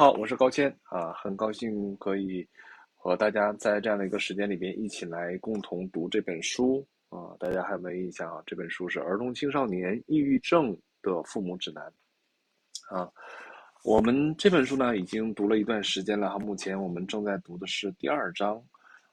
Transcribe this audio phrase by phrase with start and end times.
[0.00, 2.48] 好，我是高谦啊，很高兴可以
[2.96, 7.36] 和大家在这样的一个时间里边一起来共同读这本书啊。
[7.38, 8.42] 大家还有没有印象啊？
[8.46, 11.84] 这本书是《儿童青少年抑郁症的父母指南》
[12.96, 13.12] 啊。
[13.84, 18.56] 我们这本书呢已经读了一段时间了哈，目前我们正在读的是第二章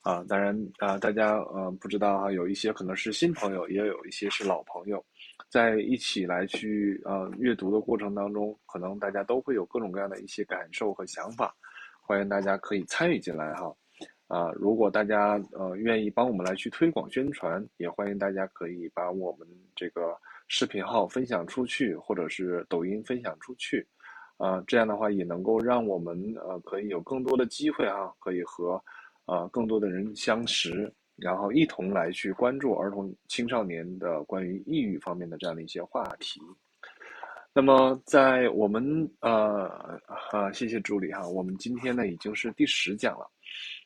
[0.04, 0.24] 啊。
[0.24, 5.06] 当然啊，大家呃不知道哈，有一些可能是新朋友，也有一些是老朋友。
[5.50, 11.56] 在一起来去呃阅读的过程当中，可能大家都会有各种各样的一些感受和想法，
[12.02, 13.74] 欢迎大家可以参与进来哈。
[14.28, 20.14] 啊，如果大家呃愿意帮我们来去推广宣传，也欢迎大家可以把我们这个
[20.50, 23.88] 视频号分享出去，或者是抖音分享出去，
[24.36, 28.84] 啊，这样的话也能够让我们呃可以有更多的机会哈，可以和
[29.28, 30.94] 呃更多的人相识。
[31.18, 36.40] 然后一同来去关注儿童青少年的关于抑郁方面的这样的一些话题。
[37.54, 39.68] 那么在我们呃
[40.32, 43.28] 啊，谢谢助理哈，我们今天呢已经是第十讲了。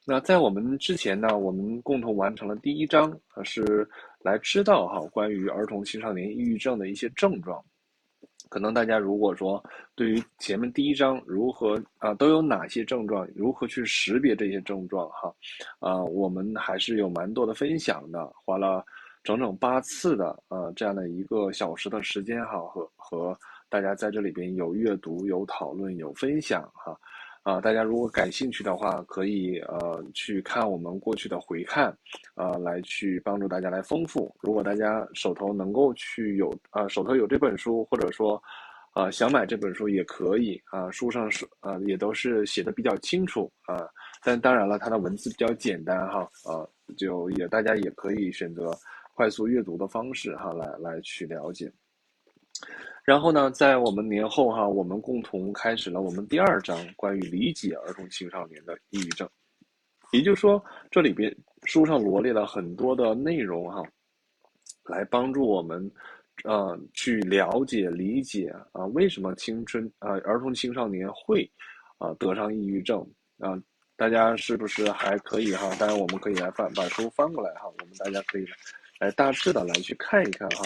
[0.05, 3.87] 那在我们之前呢，我们共同完成了第一章，是
[4.19, 7.63] 来知道哈关于儿童青少年抑郁症的一些症状。
[8.49, 9.63] 可能大家如果说
[9.95, 15.33] 对于前面第一章如何啊都有哪些症状，如何去识别这些症状哈，
[15.79, 18.83] 啊我们还是有蛮多的分享的，花了
[19.23, 23.37] 整整八次的啊这样的一个小时的时间哈，和和
[23.69, 26.97] 大家在这里边有阅读、有讨论、有分享哈。
[27.43, 31.91] 啊大家如果感兴趣的话，可以呃去看我们过去的回看，
[32.35, 34.33] 呃，来去帮助大家来丰富。
[34.41, 38.39] 如果大家手头能够去有啊，手头有这本书，或者说，
[38.93, 40.91] 呃，想买这本书也可以啊。
[40.91, 43.89] 书上是呃也都是写的比较清楚啊，
[44.23, 48.71] 但当然了，它的文字比较简单哈，呃，就也大家也可以选择
[49.15, 51.71] 快速阅读的方式哈，来来去了解。
[53.03, 59.27] 然后呢，在我们年后哈，我们共同开始了我们第二章关于理解儿童青少年的抑郁症，
[60.11, 63.83] 也就是说，这里边书上罗列了很多的内容哈，
[64.85, 65.91] 来帮助我们，
[66.43, 71.49] 呃，去了解理解啊，为什么青春啊儿童青少年会
[71.97, 73.05] 啊得上抑郁症
[73.39, 73.59] 啊？
[73.97, 75.75] 大家是不是还可以哈？
[75.79, 78.45] 当然，我们可以来翻把书翻过来哈，我们大家可以。
[78.99, 80.63] 来大致的来去看一看哈，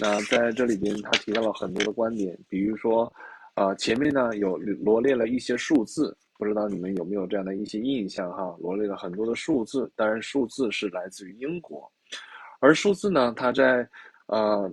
[0.00, 3.12] 那在这里边他提到了很多的观点，比如说，
[3.54, 8.56] 啊前面呢有罗列了一些数字，不知道你们有没有这样的一些印象哈？
[8.60, 11.90] 罗列了很多的数字，当然数字是来自于英国，
[12.60, 13.88] 而数字呢，它在
[14.26, 14.70] 呃，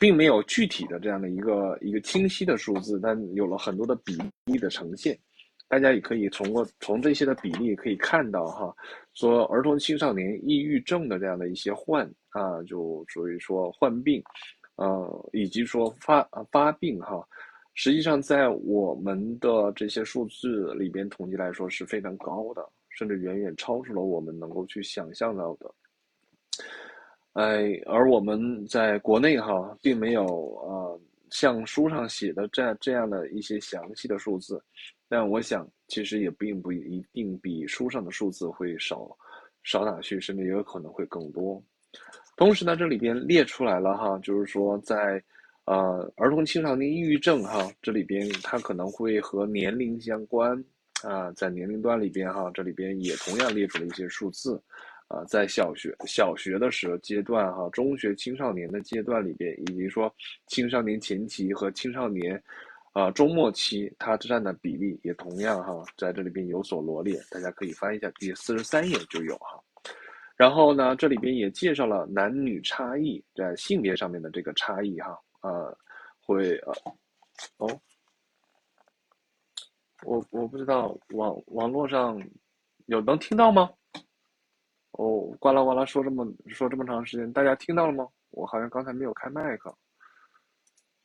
[0.00, 5.18] 并没有具体的这样的一个一个清晰的数字，但有了很多的比例的呈现。
[5.70, 8.74] 大家也可以通过从这些的比例可以看到哈，
[9.14, 14.20] 说儿童青少年抑郁症的这样的一些患啊，就属于说患病，
[14.74, 17.24] 呃，以及说发发病哈，
[17.74, 25.72] 实际上在我们的这些数字里边统计来说是非常高的，甚至远远超出了我们能够去想象到的。
[27.34, 30.24] 哎，而我们在国内哈，并没有
[30.64, 34.60] 呃像书上写的这样这样的一些详细的数字。
[35.10, 39.10] 但我想，其实也并不一定比书上的数字会少
[39.64, 41.60] 少哪去，甚至也有可能会更多。
[42.36, 45.20] 同时呢，这里边列出来了哈，就是说在
[45.64, 50.56] 呃儿童青少年抑郁症哈，这里边它可能会和年龄相关
[51.02, 54.62] 啊，在年龄段里边哈，这里边也同样列出了一些数字
[55.08, 60.14] 啊，在小学小学的时候阶段哈，中学青少年的阶段里边，以及说
[60.46, 62.40] 青少年前期和青少年。
[62.92, 69.62] 啊，中末期它占的比例也同样哈，在这里边有所罗列，大家可以翻一下第四十三页就有哈。
[70.36, 75.76] 然后呢，这里边也介绍了男女差异在性别上面的这个差异哈，呃，
[76.20, 76.72] 会呃，
[77.58, 77.80] 哦，
[80.02, 82.20] 我我不知道网网络上
[82.86, 83.70] 有能听到吗？
[84.92, 88.08] 哦，呱啦呱啦说这么说这么长时间，大家听到了吗？
[88.30, 89.72] 我好像刚才没有开麦克。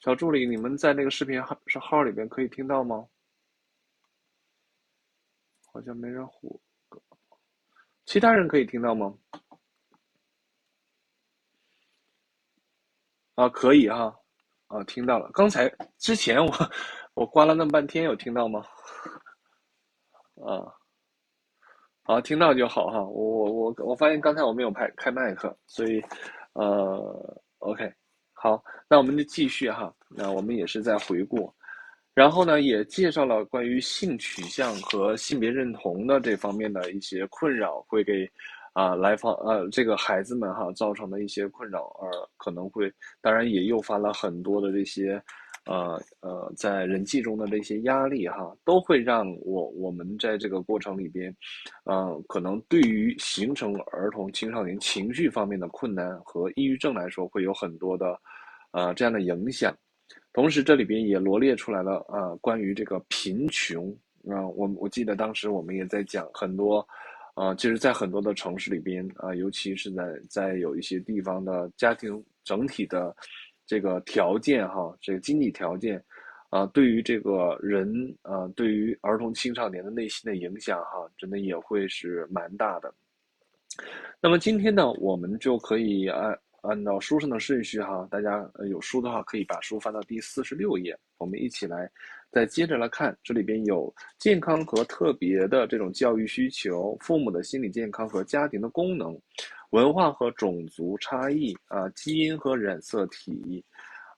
[0.06, 3.08] 小助理，你们在那个视频号是号里边可以听到吗？
[5.74, 6.62] 好像没人呼，
[8.06, 9.18] 其他人可以听到吗？
[13.34, 14.16] 啊，可以哈，
[14.68, 15.28] 啊，听到了。
[15.34, 15.68] 刚才
[15.98, 16.54] 之前我
[17.16, 18.64] 我关了那么半天，有听到吗？
[20.46, 20.72] 啊，
[22.04, 23.02] 好，听到就好哈。
[23.02, 26.00] 我我我我发现刚才我没有开开麦克，所以
[26.54, 27.92] 呃，OK。
[28.36, 29.92] 好，那我们就继续哈。
[30.10, 31.52] 那我们也是在回顾，
[32.14, 38.30] 然后呢，也介绍了关于性取向和性别认同的这方面的一些困扰，会给
[38.74, 45.22] 啊来访呃这个孩子们哈造成的一些困扰，而可能会当然也诱发了很多的这些
[45.66, 51.36] 呃呃，在人际中的这些压力哈，都会让我我们在这个过程里边，
[51.86, 58.20] 呃，可能对于形成儿童青少年情绪方面的困难和抑郁症来说，会有很多的
[58.72, 59.76] 呃这样的影响。
[60.34, 63.90] 同时，这里边也罗列出来了啊，关于这个贫穷
[64.30, 66.88] 啊，我我记得当时我们也在讲很多，
[67.36, 73.16] 呃，其实，在很多的城市里边啊，尤其是在在有一些地方的家庭整体的。
[73.66, 76.04] 这个条件哈，这个经济条件，
[76.50, 82.94] 啊，对于这个人啊，对于儿童青少年的内心的影响哈，真的也会是蛮大的。
[84.22, 91.92] 那么今天呢，我们就可以按按照书上的顺序哈，大家有书的话可以把书翻到第四十六页，我们一起来
[92.36, 99.18] 再接着来看，这里边有健康和特别的这种教育需求，父母的心理健康和家庭的功能。
[99.70, 103.64] 文化和种族差异啊，基因和染色体，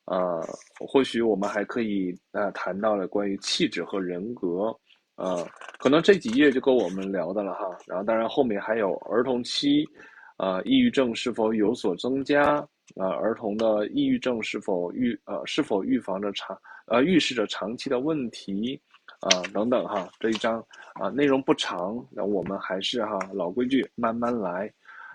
[0.06, 0.42] 呃，
[0.80, 4.76] 或许我们还可以呃谈到了关于气质和人格，
[5.18, 5.48] 呃，
[5.78, 7.68] 可能这几页就够我们聊的了哈。
[7.86, 9.86] 然后当然后面还有儿童期，
[10.38, 13.10] 啊，抑郁症是否有所增加啊？
[13.10, 18.80] 儿童的抑郁症是否预呃是否预防着长呃预示着长期的问题
[19.20, 20.08] 啊等等哈。
[20.20, 20.64] 这一章
[20.94, 24.72] 啊内容不长，那我们还是哈老规矩，慢慢来。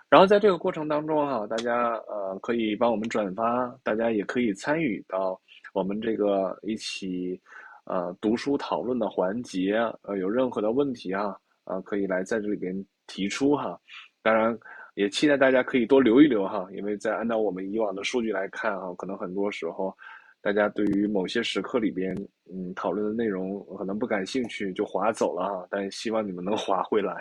[0.08, 5.40] 然后在这个过程当中哈，大家呃可以帮我们转发，大家也可以参与到
[5.72, 7.40] 我们这个一起
[7.84, 11.34] 呃读书讨论的环节，呃有任何的问题啊，
[11.64, 13.80] 啊可以来在这里边提出哈。
[14.22, 14.56] 当然
[14.94, 19.96] 也期待大家可以多留一留哈，因为在按照我们以往的数据来看哈，可能很多时候
[20.40, 22.14] 大家对于某些时刻里边
[22.52, 27.16] 嗯讨论的内容可能不感兴趣就划走了哈，但希望你们能划回来。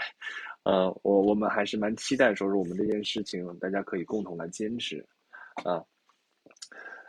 [0.64, 5.04] 呃，我我们还是蛮期待，说是我们这件事情，大家可以共同来坚持，
[5.64, 5.82] 啊，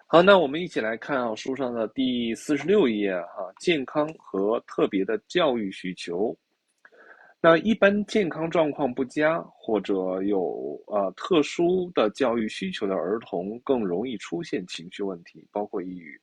[0.07, 6.35] 好，那我们一起来看啊，书上的第四十六页哈，健康和特别的教育需求。
[7.45, 16.17] 那一般健康状况不佳或者有呃特殊的教育需求的儿童，更容易出现情绪问题，包括抑郁。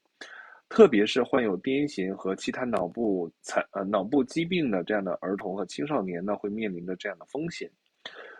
[0.69, 7.69] 特别是患有癫痫和其他脑部残呃脑部疾病的这样的儿童和青少年呢，会面临着这样的风险。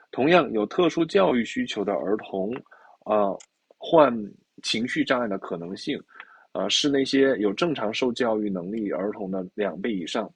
[0.10, 2.54] 同样有特殊教育需求的儿童，
[3.04, 3.36] 啊，
[3.78, 4.16] 患
[4.64, 6.02] 情绪障碍的可能性，
[6.54, 10.32] 呃，是那些有正常受教育能力儿童的两倍以上。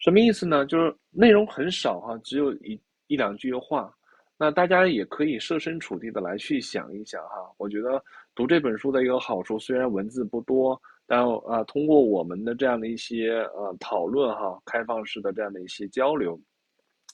[0.00, 0.66] 什么意思呢？
[0.66, 3.94] 就是内容很少哈，只有一一两句话。
[4.42, 8.02] 那大家也可以设身处地的来去想一想哈，我觉得
[8.34, 16.40] 读这本书的一个好处，虽然文字不多，但啊，通过我们的这样的一些呃讨论哈，开放式的这样的一些交流，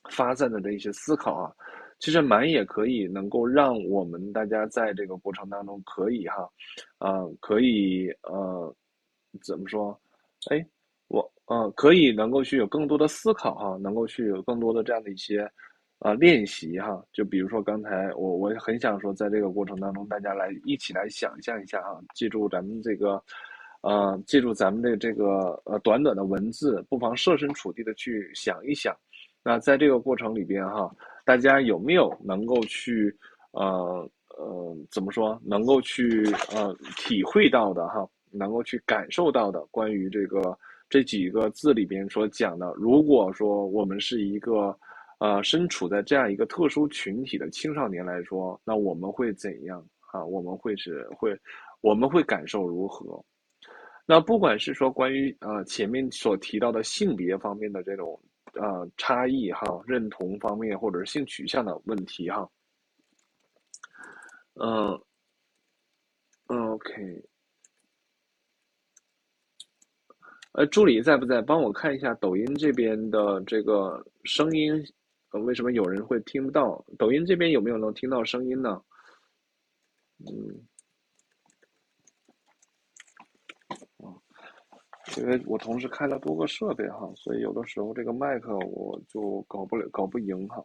[0.08, 1.52] 发散的这一些思考啊，
[1.98, 6.48] 其实蛮也可以能够让我们大家在这个过程当中可以哈，
[6.98, 8.72] 啊，可以呃，
[9.42, 9.98] 怎么说？
[10.50, 10.64] 哎，
[11.46, 15.50] 嗯，可以能够去有更多的思考哈，能够去有更多的这样的一些。
[16.00, 23.18] 啊，练习哈，就比如说刚才我我很想说，在这个过程当中，大家来一起来想象一下哈，记住咱们这个，
[23.80, 28.94] 呃，记住咱们的这个呃短短的文字，不妨设身处地的去想一想。
[29.42, 30.94] 那在这个过程里边哈，
[31.24, 33.16] 大家有没有能够去
[33.52, 34.06] 呃
[34.36, 40.54] 呃怎么说，能够去呃体会到的哈，能够去感受到的关于这个
[40.88, 44.78] 这几个字里边所讲的，如果说我们是一个。
[45.18, 49.82] 呃，身处在这样一个特殊群体的青少年来说，那我们会怎样
[50.12, 50.22] 啊？
[50.22, 51.34] 我们会是会，
[51.80, 53.24] 我们会感受如何？
[54.04, 58.20] 那不管是说关于呃前面所提到的性别方面的这种
[58.56, 62.46] 呃差异哈，认同方面或者是性取向的问题哈，
[64.56, 65.00] 嗯
[66.48, 67.24] ，OK，
[70.56, 71.42] 呃，助理在不在？
[71.42, 74.72] 帮我看一下抖音这边的这个声音。
[75.32, 76.82] 呃为什么有人会听不到？
[76.96, 78.80] 抖音这边有没有能听到声音呢？
[80.20, 80.64] 嗯，
[85.18, 90.64] 因为我同时开了多个设备哈，所以有的时候这个麦克我就搞不了，搞不赢哈。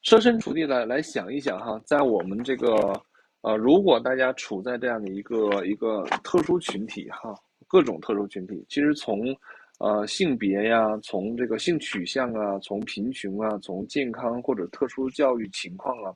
[0.00, 2.98] 设身处地来来想一想哈，在我们这个
[3.42, 7.34] 呃，如果大家处在这样的一个一个特殊群体哈，
[7.66, 9.36] 各种特殊群体，其实从。
[9.78, 16.08] 呃，性别呀，从这个性取向啊，从贫穷啊，从健康或者特殊教育情况啊，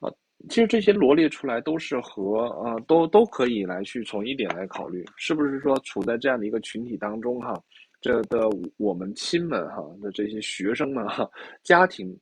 [0.00, 0.10] 啊，
[0.48, 7.56] 其实这些罗列出来都是和呃，都都可以来去从一点来考虑，是不是说处在这样的一个群体当中哈，
[8.00, 11.30] 这的我们亲们哈的这些学生们哈，
[11.62, 12.12] 家庭，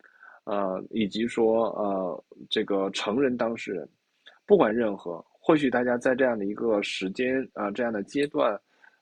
[0.44, 3.88] 呃，以及说呃这个成人当事人，
[4.44, 8.60] 不管任何或许大家在这样的一个时间啊，这样的阶段，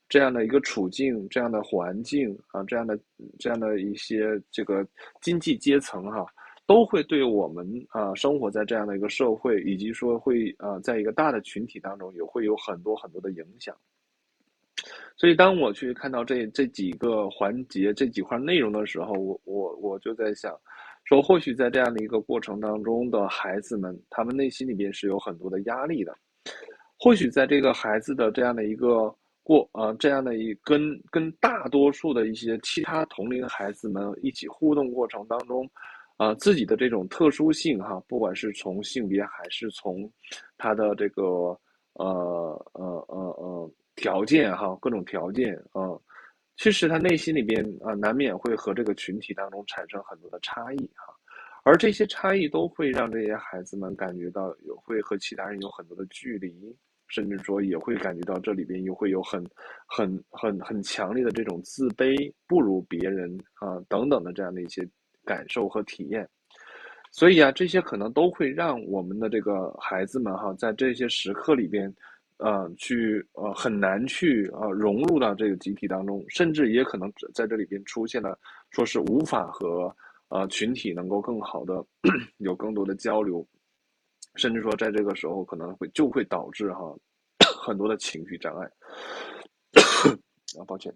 [0.08, 2.98] 这样的一个处境，这样的环境啊，这样的
[3.38, 4.86] 这样的一些这个
[5.20, 6.24] 经济阶层哈，
[6.64, 13.76] 都会对我们啊生活在这样的一个社会，以及说会啊在一个大的群体当中，也会有很多很多的影响。
[15.16, 20.56] 所以，当我去看到这这几个环节、这几块内容的时候，我我我就在想，
[21.04, 26.16] 说或许在这样的一个过程当中的孩子们，他们内心里边是有很多的压力的。
[26.98, 35.68] 或许在这个孩子的这样的一个过呃这样的一跟跟大多数的一些其他同龄孩子们一起互动过程当中，
[36.16, 40.10] 啊，自己的这种特殊性哈，不管是从性别还是从
[40.56, 41.22] 他的这个
[41.94, 43.70] 呃呃呃呃。
[43.98, 45.90] 条件哈，各种条件啊，
[46.56, 51.12] 其实他内心里边啊，难免会和这个群体当中产生很多的差异哈，
[51.64, 56.52] 而这些差异都会让这些孩子们感觉到有会和其他人有很多的距离，
[57.08, 59.44] 甚至说也会感觉到这里边又会有很
[59.86, 64.88] 很很很强烈的这种自卑、不如别人啊等等的这样的一些
[65.24, 66.28] 感受和体验，
[67.10, 71.94] 所以啊，这些可能都会让我们的这个孩子们哈，在这些时刻里边。
[72.40, 78.38] 呃，去呃很难去呃融入到这个集体当中，甚至也可能在这里边出现了，
[78.70, 79.92] 说是无法和
[80.28, 81.84] 呃群体能够更好的
[82.38, 83.46] 有更多的交流，
[84.36, 86.94] 甚至说在这个时候可能会就会导致哈
[87.62, 88.70] 很多的情绪障碍。
[90.58, 90.94] 啊，抱歉。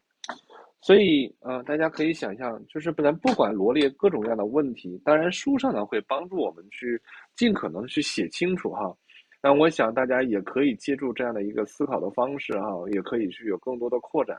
[0.80, 7.00] 所以呃，大家可以想象，就是不然不管罗列各种各样的问题，当然书上呢会帮助我们去
[7.36, 8.92] 尽可能去写清楚哈。
[9.40, 14.36] 那我想大家也可以借助这样的一个思考的方式哈，也可以去有更多的扩展。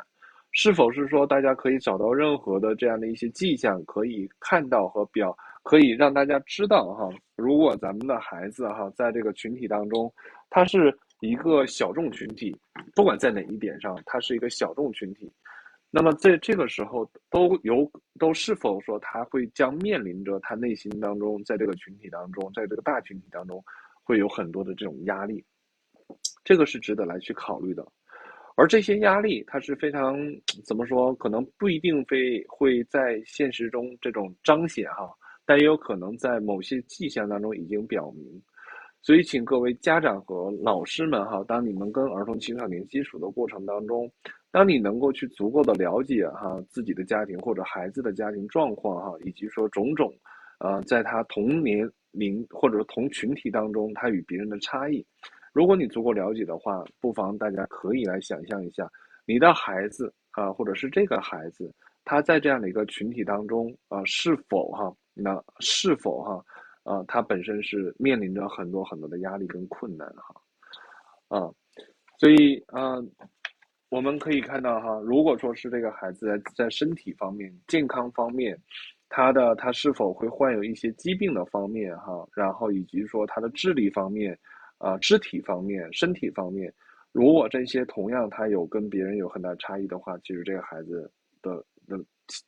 [0.54, 10.12] 是否是说大家可以找到任何的这样的一些迹象，可以看到和表，可以让大家知道哈，如果咱们的孩子哈在这个群体当中，
[10.50, 12.56] 他是一个小众群体，
[12.96, 15.32] 不管在哪一点上，他是一个小众群体，
[15.90, 23.64] 那么在这个时候都有都是否说他会将面临着他内心当中在这个群体当中，在这个大群体当中。
[24.06, 25.42] 会有很多的这种压力，
[26.44, 27.88] 这个是值得来去考虑的。
[28.56, 30.16] 而这些压力，它是非常
[30.64, 31.14] 怎么说？
[31.16, 35.10] 可能不一定非会在现实中这种彰显哈，
[35.46, 38.42] 但也有可能在某些迹象当中已经表明。
[39.02, 44.10] 所以，请各位家长和老师们哈，当你们跟儿童青少年接触的过程当中，
[44.52, 50.14] 当你能够去足够的了解哈自己的家庭或者孩子的家庭状况哈，以及说种种，
[50.60, 51.90] 呃，在他同年。
[52.16, 55.04] 龄或者同群体当中，他与别人的差异，
[55.54, 58.90] 如果你足够了解的话，不妨大家可以来想象一下，
[59.26, 61.72] 你的孩子啊，或者是这个孩子，
[62.04, 66.44] 他在这样的一个群体当中啊，是否哈，那是否哈，
[66.84, 71.54] 啊，他本身是面临着很多很多的压力跟困难哈，啊，
[72.18, 72.98] 所以啊，
[73.90, 78.60] 我们可以看到哈，如果说是这个孩子在在身体方面、健康方面。
[79.16, 84.36] 他的他是否会患有一些疾病的方面哈，然后以及说他的智力方面，
[84.84, 86.74] 啊，肢体方面、身体方面，
[87.14, 91.10] 如果这些同样他有跟别人有很大差异的话，其实这个孩子
[91.42, 91.56] 的
[91.88, 91.98] 的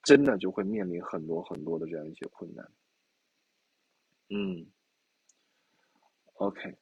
[0.04, 2.70] 真的就会面临很多很多的这样一些困难。
[4.30, 4.65] 嗯
[6.34, 6.75] ，OK。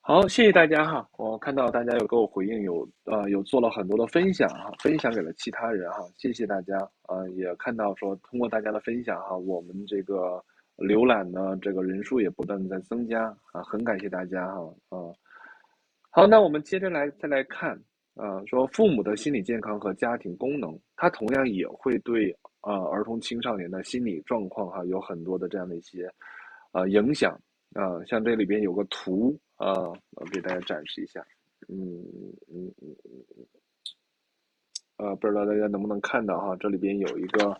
[0.00, 1.08] 好，谢谢大家哈！
[1.18, 7.28] 我看到大家有给我回应，有呃有做了很多的分享哈，分享给了其他人哈，谢谢大家啊！
[7.36, 10.42] 也看到说通过大家的分享哈，我们这个
[10.78, 14.96] 浏览的这个人数也不断的在增加啊，很感谢大家哈啊！
[16.10, 17.78] 好，那我们接着来再来看
[18.14, 26.08] 啊，说父母的心理健康和家庭功能，它同样也会对啊儿童青少年的心理状况哈有很多的这样的一些
[26.72, 27.38] 啊影响
[27.74, 29.38] 啊，像这里边有个图。
[29.58, 29.74] 啊，
[30.12, 31.20] 我给大家展示一下，
[31.66, 31.76] 嗯
[32.46, 33.44] 嗯嗯嗯，
[34.98, 37.58] 呃，不知道大家能不能看到哈，这里边有一个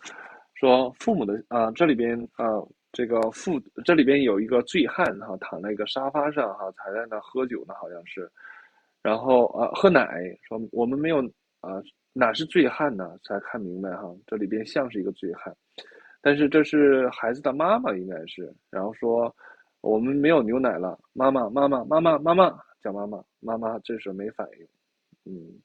[0.54, 2.46] 说父母的啊，这里边啊，
[2.92, 8.30] 这个父这里边有一个醉汉哈，躺在一个沙发上哈，还在那喝酒呢，好像是，
[9.02, 10.06] 然后啊，喝奶，
[10.42, 11.18] 说我们没有
[11.60, 13.18] 啊，哪是醉汉呢？
[13.24, 15.54] 才看明白哈，这里边像是一个醉汉，
[16.20, 19.34] 但是这是孩子的妈妈应该是，然后说。
[19.80, 24.66] 我们没有牛奶了，妈妈，妈妈，妈妈，妈妈，叫妈妈，妈妈这时候没反应，
[25.24, 25.62] 嗯，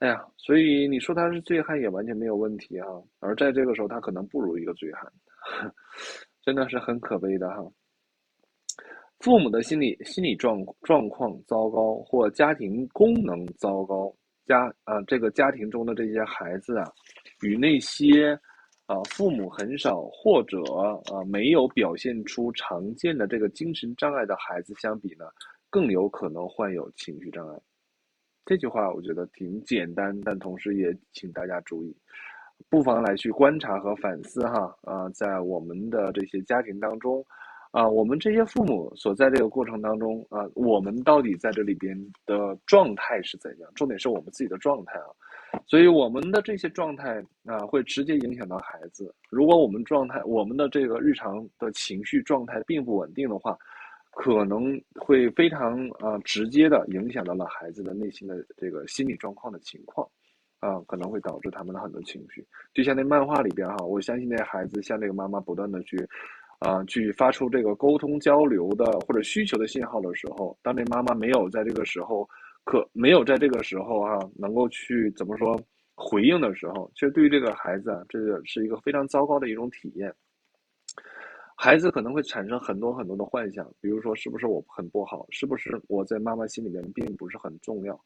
[0.00, 5.10] 哎呀，所以你说他是醉汉也完全没有问题哈，而在这个时候他可能不如一个醉汉，
[6.42, 7.56] 真的是很可悲的哈。
[9.20, 16.84] 父母的心理心理状状况糟糕，或家庭功能糟糕，家啊这个家庭中的这些孩子啊，
[17.42, 18.38] 与那些
[18.84, 25.24] 啊，父母很少或者啊没有表现出常见的这个精神障碍的孩子相比呢，
[25.70, 27.58] 更有可能患有情绪障碍。
[28.44, 31.96] 这句话我觉得挺简单，但同时也请大家注意，
[32.68, 37.24] 不妨来去观察和反思哈啊，在我们的这些家庭当中，
[37.70, 41.96] 啊，我们这些父母所在这个过程当中啊，我们到底在这里边
[42.26, 43.70] 的状态是怎样？
[43.74, 45.06] 重点是我们自己的状态啊。
[45.66, 49.14] 所以我们的这些状态啊，会直接影响到孩子。
[49.30, 53.56] 如果我们状态，我们的这个日常的情绪状态并不稳定的话，
[54.10, 60.06] 可能会非常啊直接的影响到了孩子的内心的这个心理状况的情况，
[60.60, 62.46] 啊，可能会导致他们的很多情绪。
[62.74, 65.96] 就像那漫画里边哈，我相信那孩子向这个妈妈不断的去，
[66.60, 72.28] 啊，去发出这个沟通交流的或者需求的信号的时候，当这妈妈没有在这个时候。
[72.68, 75.56] 可没有在这个时候哈，能够去怎么说
[75.94, 80.12] 回应的时候，其实对于这个孩子啊，这个是一个非常糟糕的一种体验。
[81.56, 87.96] 孩子可能会产生很多很多的幻想，比如说是不是我很不好，是不是我在妈妈心里面并不是很重要，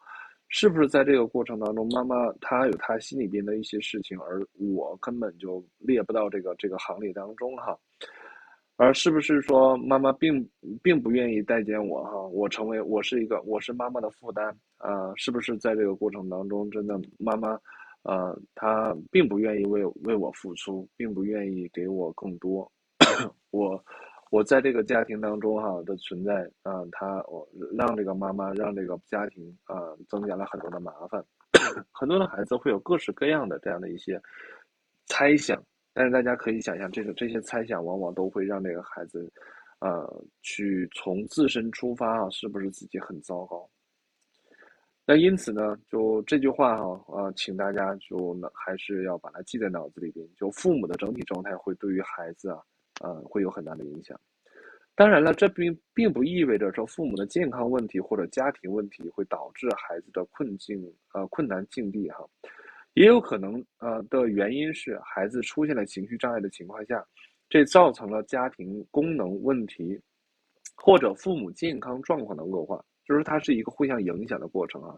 [0.50, 7.78] 是不是在这个过程当中，妈妈她有她心里边的一些事情，而我根本就列不到这个这个行列当中哈。
[8.76, 10.49] 而是不是说妈妈并
[10.83, 12.21] 并不愿意待见我哈？
[12.28, 15.12] 我成为我是一个我是妈妈的负担啊？
[15.16, 17.61] 是不是在这个过程当中，真的妈妈，
[18.02, 22.71] 呃，她并不愿意为为我付出，并不愿意给我更多。
[23.52, 23.85] 我
[24.31, 27.47] 我在这个家庭当中哈的存在啊，他我
[27.77, 29.77] 让这个妈妈让这个家庭啊
[30.09, 31.23] 增加了很多的麻烦。
[31.93, 34.21] 很多的孩子会有各式各样的这样的一些
[35.07, 35.63] 猜想。
[35.93, 39.29] 但是大家可以想象，这个这些猜想往往都会让这个孩子，
[39.81, 43.69] 呃，去从自身出发啊，是不是自己很糟糕？
[45.05, 50.25] 那因此呢，就这句话哈，啊，请大家就还是要把它记在脑子里边。
[50.37, 52.63] 就父母的整体状态会对于孩子啊，
[53.00, 54.19] 呃，会有很大的影响。
[54.95, 60.80] 当然了，这并并不意味着说父母的健康问题或者家庭问题会导致孩子的困境
[61.14, 62.25] 呃困难境地哈。
[62.95, 67.07] 也有可能，呃，的原因是孩子出现了情绪障碍的情况下，
[67.48, 69.98] 这造成了家庭功能问题，
[70.77, 74.94] 或者父母健康状况的恶化，就是它是一个互相影响的过程啊。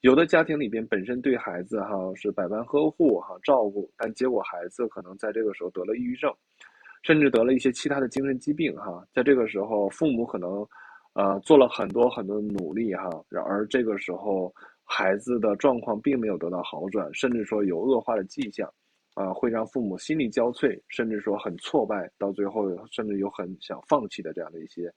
[0.00, 6.34] 有的家庭里边本身对孩子哈是百般呵护哈照顾，但结果孩子可能在这个时候得了抑郁症，
[7.06, 9.06] 甚至得了一些其他的精神疾病哈。
[9.14, 10.66] 在这个时候，父母可能，
[11.12, 14.52] 呃，做了很多很多努力哈，然而这个时候。
[14.88, 18.72] 孩子的状况并没有得到好转，甚至说有恶化的迹象，
[19.14, 24.88] 啊，会让父母心力交瘁，甚至说很挫败，到最后甚至有很想放弃的这样的一些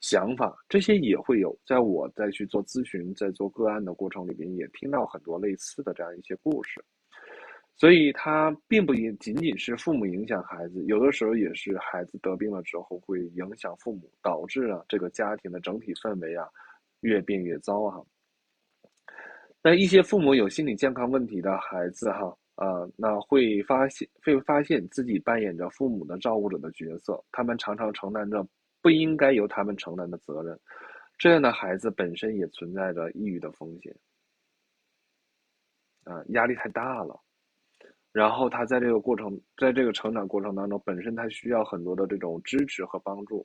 [0.00, 1.54] 想法，这些也会有。
[1.66, 6.82] 在我在去做咨询、在做个案的过程里边，也听到很多类似的这样一些故事。
[7.76, 16.48] 所以，它并不仅仅仅是父母影响孩子，有的时候也是孩子得病了之后会影响父母，导致了这个家庭的整体氛围啊
[17.00, 18.00] 越变越糟啊。
[19.60, 28.46] 那一些父母有心理健康问题的孩子，哈，呃，那会发现会发现自己扮演着父母的照顾者的角色，他们常常承担着
[28.80, 30.56] 不应该由他们承担的责任，
[31.18, 33.96] 这样的孩子本身也存在着抑郁的风险，
[36.04, 37.18] 啊，压力太大了，
[38.14, 43.44] 然后他在这个过程，在这个成长过程当中，本身他需要很多的这种支持和帮助，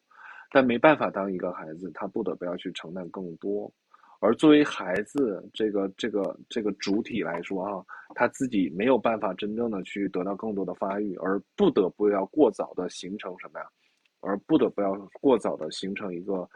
[0.51, 3.71] 但没办法，当一个孩子，他不得不要去承担更多。
[4.19, 13.65] 而作为孩子这个这个这个主体来说啊，他自己没有办法真正的去得到更多的发育，而不得不要过早的形成什么呀？
[14.21, 16.47] 而不得不要过早的形成一个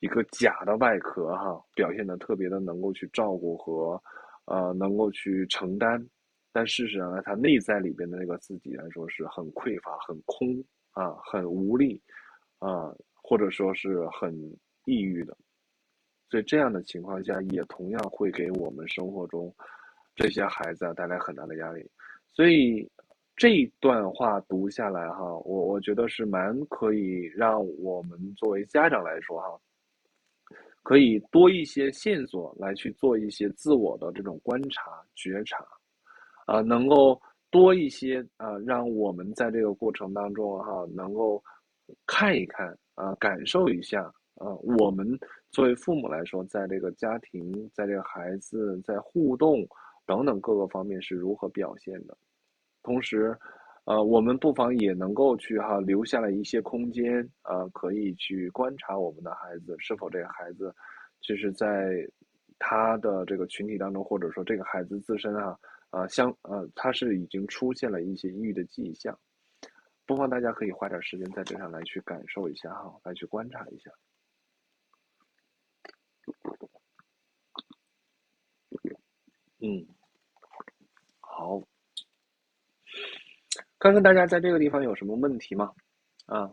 [0.00, 3.98] 一个假的外壳哈，表现的特别的能够去照顾和
[4.46, 6.04] 呃能够去承担，
[6.56, 12.00] 但事实上呢，他内在里边的那个自己来说是很匮乏、很空啊、很无力
[12.60, 14.32] 啊，或者说是很
[14.84, 15.36] 抑郁的。
[16.30, 19.52] 所以这样的情况下，也同样会给我们生活中
[20.14, 21.84] 这些孩子带来很大的压力。
[22.32, 22.88] 所以
[23.34, 29.60] 这段话读下来哈，我我觉得是蛮可以让我们作为家长来说哈，
[30.84, 35.66] 可以多一些线索来去做一些自我的这种观察觉察，
[36.46, 41.42] 啊，能够多一些啊，让我们在这个过程当中哈，能够
[42.06, 44.12] 看一看啊，感受一下。
[44.36, 45.06] 啊，我们
[45.52, 49.64] 作为父母来说，在这个家庭，在这个孩子在互动
[50.04, 52.18] 等等各个方面是如何表现的？
[52.82, 53.38] 同时，
[53.84, 60.74] 呃，我们不妨也能够去哈留下了一些空间，呃，可以去观察我们的孩子是否这个孩子，
[61.20, 62.04] 就是在
[62.58, 65.56] 他的这个群体当中，或者说这个孩子自身啊，
[65.94, 69.16] 呃，相呃，他是已经出现了一些抑郁的迹象，
[70.04, 73.92] 不妨大家可以花点时间在这上来去感受一下哈，来去观察一下。
[79.60, 79.86] 嗯，
[81.20, 81.62] 好，
[83.78, 85.72] 看看大家在这个地方有什么问题吗？
[86.26, 86.50] 啊，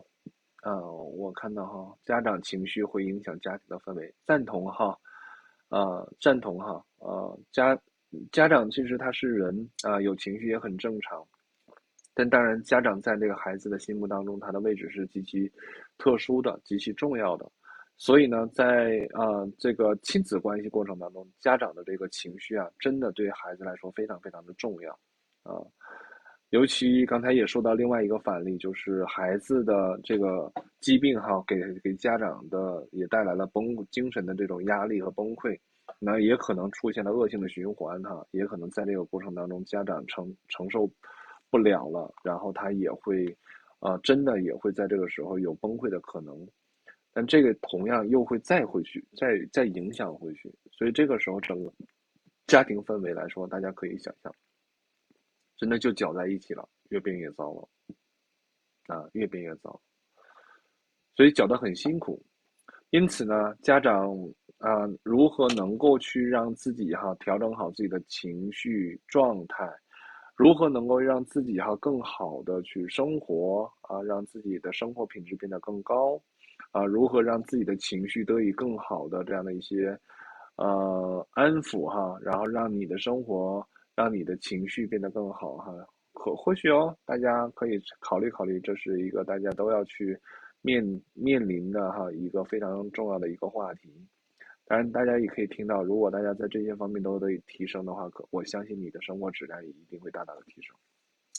[0.62, 4.96] 啊，我看到哈，家长情绪会影响家庭的氛围，赞同哈。
[5.68, 7.74] 啊，赞同哈，呃，家
[8.30, 11.26] 家长其实他是人啊，有情绪也很正常，
[12.14, 15.50] 但当然，家长在这个孩子的心目当中，他的位置是极其
[15.96, 17.50] 特殊的、极其重要的。
[17.96, 24.92] 所以呢，在啊这个亲子关系过程当中，家长的这个情绪啊，真的对孩子来说非常非常的重要
[25.44, 25.60] 啊。
[26.50, 35.58] 尤其刚才也说到另外一个反例，就是孩子的这个疾病哈，给给家长的也带来了崩精神的这种压力和崩溃，
[36.04, 40.90] 那也可能出现了恶性的循环哈，也可能在这个过程当中家长承承受
[41.48, 43.24] 不了了，然后他也会，
[43.78, 46.34] 啊，真的也会在这个时候有崩溃的可能，
[47.12, 51.72] 但这个同样又会再回去，再再影响回去，所以这个时候整个
[52.48, 54.34] 家庭氛围来说，大家可以想象。
[55.56, 57.68] 真的就搅在一起了，越变越糟了，
[58.88, 59.80] 啊，越变越糟，
[61.14, 62.20] 所以搅得很辛苦。
[62.92, 64.14] 因此呢，家长
[64.58, 69.66] 啊，如何能够去让自己哈调整好自己的情绪状态，
[70.36, 76.20] 如何能够让自己哈更好的去生活啊，让自己的生活品质变得更高
[76.70, 79.98] 啊，如何让自己的情绪得以更好的这样的一些
[80.56, 83.66] 呃安抚哈，然后让你的生活。
[83.94, 85.70] 让你的情绪变得更好哈，
[86.14, 90.18] 可或许哦，大家可以考虑考虑，这是一个大家都要去
[90.62, 94.08] 面面临的哈一个非常重要的一个话题。
[94.64, 100.74] 当然，大家也可以听到，如果大家在这些方面都得以提升的话，可我相信你的生活质量也一定会大大的提升，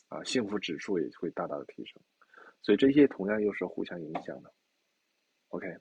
[0.09, 1.99] 啊，幸福指数也会大大的提升。
[2.61, 4.53] 所以这些同样又是互相影响的。
[5.47, 5.77] OK，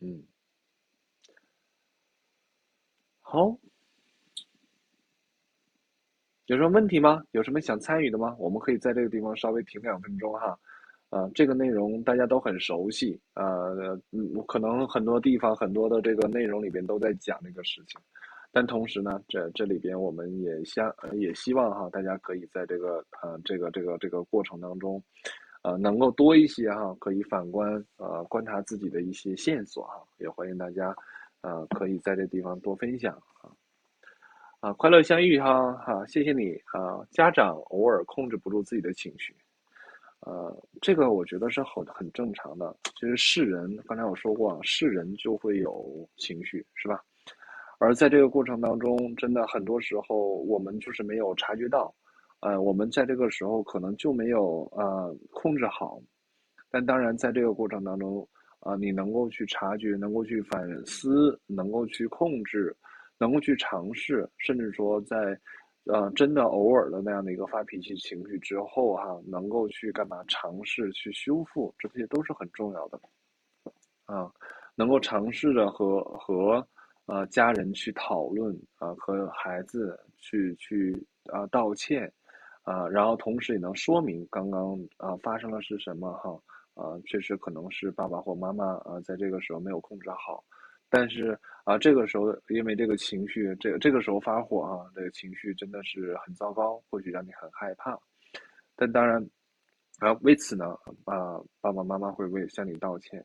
[0.00, 0.24] 嗯，
[3.20, 3.58] 好。
[6.46, 7.22] 有什么问题吗？
[7.32, 8.34] 有什么想参与的吗？
[8.38, 10.58] 我们可以在这个地方稍微停两分钟哈，
[11.10, 17.98] 啊，这个内容大家都很熟悉，呃，嗯，可能很多地方很多的这个内容里边都在讲这个事情，
[18.52, 25.02] 但同时呢，这这里边我们也相也希望哈，大家可以在这个呃这个这个这个过程当中，
[25.62, 30.94] 呃，能够多一些哈，可以反观呃观察自己的一些线索哈，也欢迎大家，
[31.40, 33.48] 呃，可以在这地方多分享啊。
[34.60, 36.98] 啊，快乐相遇哈哈，谢谢你啊！
[37.12, 39.32] 家长偶尔控制不住自己的情绪，
[40.20, 42.74] 呃，这个我觉得是很很正常的。
[42.98, 47.00] 其实是人，刚才我说过，是人就会有情绪，是吧？
[47.78, 51.94] 而在这个过程当中，真的很多时候我们就是没有察觉到，
[52.40, 56.00] 呃，我们在这个时候可能就没有呃控制好。
[56.70, 58.28] 但当然，在这个过程当中，
[58.60, 62.76] 啊，你能够去察觉，能够去反思，能够去控制。
[63.20, 65.16] 能够去尝试，甚至说在，
[65.90, 70.22] 呃，真的偶尔的那样的一个发脾气情绪之后，哈，能够去干嘛？
[70.28, 73.00] 尝试去修复，这些都是很重要的，
[74.04, 74.30] 啊，
[74.74, 76.66] 能够尝试着和和
[77.06, 80.94] 呃家人去讨论，啊，和孩子去去
[81.32, 82.12] 啊道歉，
[82.64, 86.30] 啊，然后同时也能说明刚刚啊发生了是什么，哈，
[86.74, 90.44] 啊，确实可能是爸爸或妈妈啊在这个时候没有控制好。
[90.90, 97.98] 但是啊，这个时候因为这个情绪，这个这个时候发火啊，这个情绪真的是很糟糕，或许让你很害怕。
[98.74, 99.22] 但当然，
[99.98, 100.66] 啊，为此呢，
[101.04, 103.24] 啊，爸爸妈妈会为向你道歉。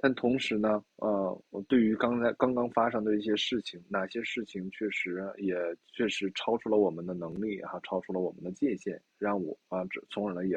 [0.00, 5.54] 但同时呢，呃，我对于刚才刚刚发生的一些事情，哪些事情确实也
[5.92, 10.56] 确实超出了我们的能力哈，超出了我们的界限，让我啊，这从而呢也，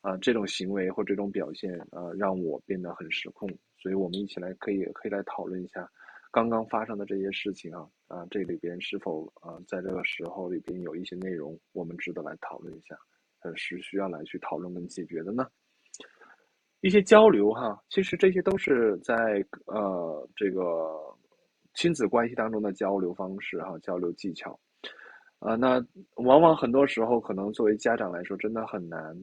[0.00, 3.48] 啊，这种行为或这种表现啊，让我变得很失控。
[3.78, 5.88] 所以我们一起来可以可以来讨论一下，
[6.30, 12.96] 刚刚发生的这些事情啊啊，这里边是否啊在这个时候里边有一些内容我们值得来讨论一下，
[13.42, 15.46] 呃是需要来去讨论跟解决的呢？
[16.80, 20.96] 一些交流哈，其实这些都是在呃这个
[21.74, 24.58] 亲子关系当中的交流方式哈，交流技巧
[25.40, 25.84] 啊，那
[26.16, 29.16] 往往很多时候可能作为家长来说真的很难。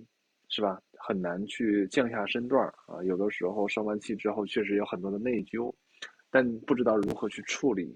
[0.50, 0.82] 是吧？
[0.98, 3.04] 很难去降下身段儿啊！
[3.04, 5.74] 有的时候生完气之后，确实有很多的内疚，
[6.32, 7.96] 但不知道如何去处理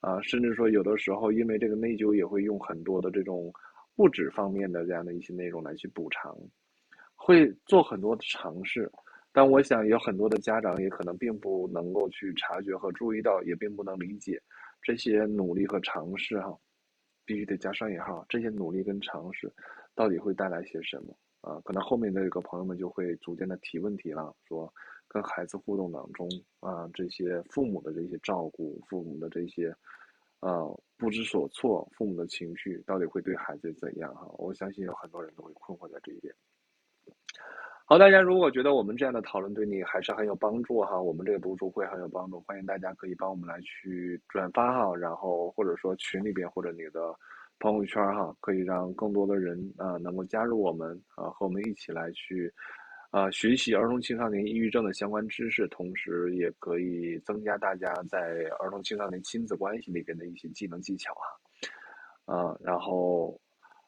[0.00, 0.20] 啊！
[0.22, 3.52] 甚至说有的时候，因为这个内疚，也会用很多的这种
[3.96, 6.36] 物质方面的这样的一些内容来去补偿，
[7.14, 8.90] 会做很多的尝试，
[9.32, 14.40] 但我想有很多的家长也可能并不能够去察觉和注意到，也并不能理解
[14.82, 16.56] 这些努力和尝试哈，
[17.24, 19.52] 必须得加上引号，这些努力跟尝试
[19.94, 21.60] 到底会带来些什么啊？
[21.64, 24.72] 可能后面的这个朋友们就会逐渐的提问题了，说
[25.06, 26.28] 跟孩子互动当中
[26.60, 29.74] 啊，这些父母的这些照顾，父母的这些
[30.40, 34.26] 呃不知所措，父母的情绪到底会对孩子怎样哈？
[34.38, 36.34] 我相信有很多人都会困惑在这一点。
[37.86, 47.14] 好，大家如果觉得我们这样的讨论对你还是很有帮助哈，我们这个读书会很有帮助，欢迎大家可以帮我们来去转发哈，然后或者说群里边或者你的
[47.58, 52.52] 朋友圈哈，可以让更多的人啊能够加入我们啊，和我们一起来去
[53.10, 58.18] 啊学习儿童青少年抑郁症的相关知识，同时也可以增加大家在
[58.60, 61.12] 儿童青少年亲子关系里边的一些技能技巧
[62.26, 63.40] 啊，啊，然后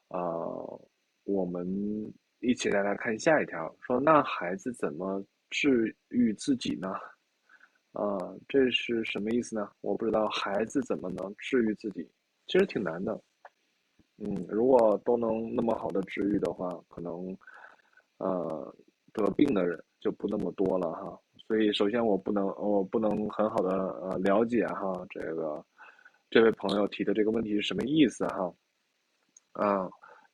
[0.09, 0.81] 呃
[1.25, 2.13] 我们。
[2.43, 6.89] 一起来来看下一条，说那孩子怎么治愈自己呢？
[7.93, 8.17] 啊，
[8.49, 9.71] 这是什么意思呢？
[9.83, 12.11] 我不知道孩子怎么能治愈自己，
[12.47, 13.13] 其实挺难的。
[14.21, 17.37] 嗯，如果都能那么好的治愈的话，可能
[18.19, 18.75] 呃
[19.13, 21.19] 得病的人就不那么多了哈。
[21.49, 23.71] 所以首先我不能我不能很好的
[24.03, 25.65] 呃了解哈这个
[26.31, 28.55] 这位朋友提的这个问题是什么意思哈？
[29.53, 29.91] 啊。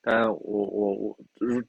[0.09, 1.19] 但，我我我，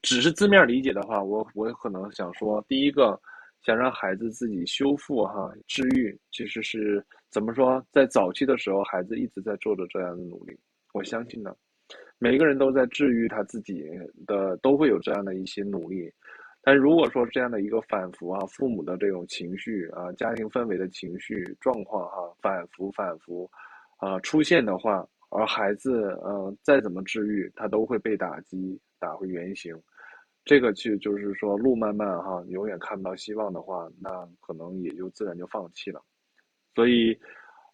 [0.04, 3.20] 只是字面理解的话，我我可能想说，第一个，
[3.64, 10.56] 想让孩子自己修复哈治愈，其实是怎么说，在早期的时候，孩子一直在做着这样的努力。
[10.94, 11.56] 我相信呢，
[12.20, 13.86] 每个人都在治愈他自己
[14.26, 16.12] 的，都会有这样的一些努力。
[16.62, 23.50] 但如果说这样的一个反复啊，父母的这种情绪啊，家庭氛围的情绪状况哈，反复反复
[23.98, 25.08] 啊出现的话。
[25.30, 29.78] 而孩子，呃，再怎么治愈，他都会被打击，打回原形。
[30.46, 36.02] 这个其实就是说，路漫漫哈，永远看不到希望的话，那可能也就自然就放弃了。
[36.74, 37.20] 所以，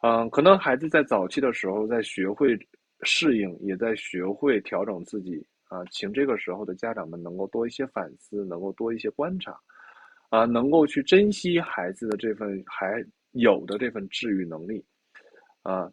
[0.01, 2.57] 嗯，可能孩子在早期的时候，在学会
[3.03, 9.59] 适应，也在学会调整自己啊，请这个时候的家长们能够多一些反思，能够多一些观察，
[10.29, 14.83] 啊，能够去珍惜孩子的这份还有的这份治愈能力，
[15.61, 15.91] 啊。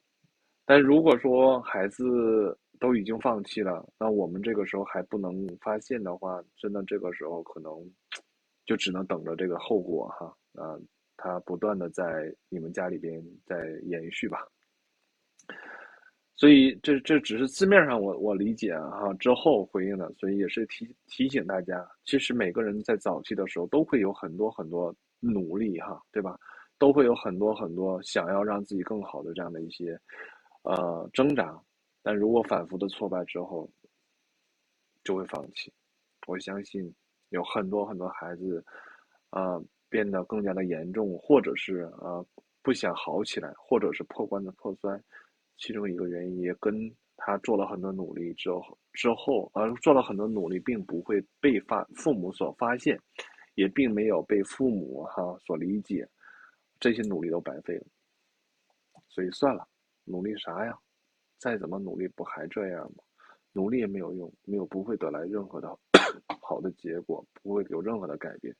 [0.66, 7.73] 但如果说孩子都已经放弃了，那我们这个时候还不能发现的话，真的这个时候可能
[8.66, 10.79] 就只能等着这个后果哈，啊，
[11.16, 14.46] 他不断的在你们家里边在延续吧。
[16.40, 26.38] 所以这这只是字面上我我理解哈之后回应的，所以也是提提醒大家，其实每个人在早期的时候都会有很多很多努力哈，对吧？
[26.79, 30.00] 都会有很多很多想要让自己更好的这样的一些。
[30.62, 31.62] 呃，挣扎，
[32.03, 33.70] 但如果反复的挫败之后，
[35.05, 35.70] 就会放弃。
[36.26, 36.90] 我相信
[37.29, 38.64] 有很多很多孩子，
[39.29, 42.24] 呃，变得更加的严重，或者是呃
[42.62, 44.98] 不想好起来，或者是破罐子破摔。
[45.61, 46.75] 其中一个原因也跟
[47.16, 52.99] 他做了很多努力之后，之后而做了很多努力，并不会被发父母所发现，
[53.55, 56.09] 也并没有被父母哈所理解，
[56.81, 57.87] 这些努力都白费了。
[59.09, 59.64] 所以算了。
[60.05, 60.77] 努力啥呀？
[61.38, 63.05] 再怎么努力不还这样吗？
[63.53, 65.68] 努力也没有用，没有不会得来任何的
[66.40, 68.57] 好的结果，不会有任何的改变。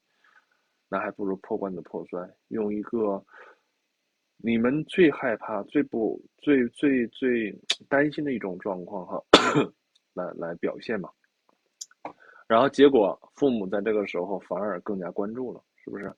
[0.89, 3.25] 那还不如破罐子破摔，用一个
[4.43, 7.55] 你们最害怕、最不、最最最
[7.89, 9.23] 担心的一种状况哈，
[10.15, 11.11] 来来表现嘛。
[12.49, 16.13] 然后结果父母在这个时候反而更加关注了，是不是？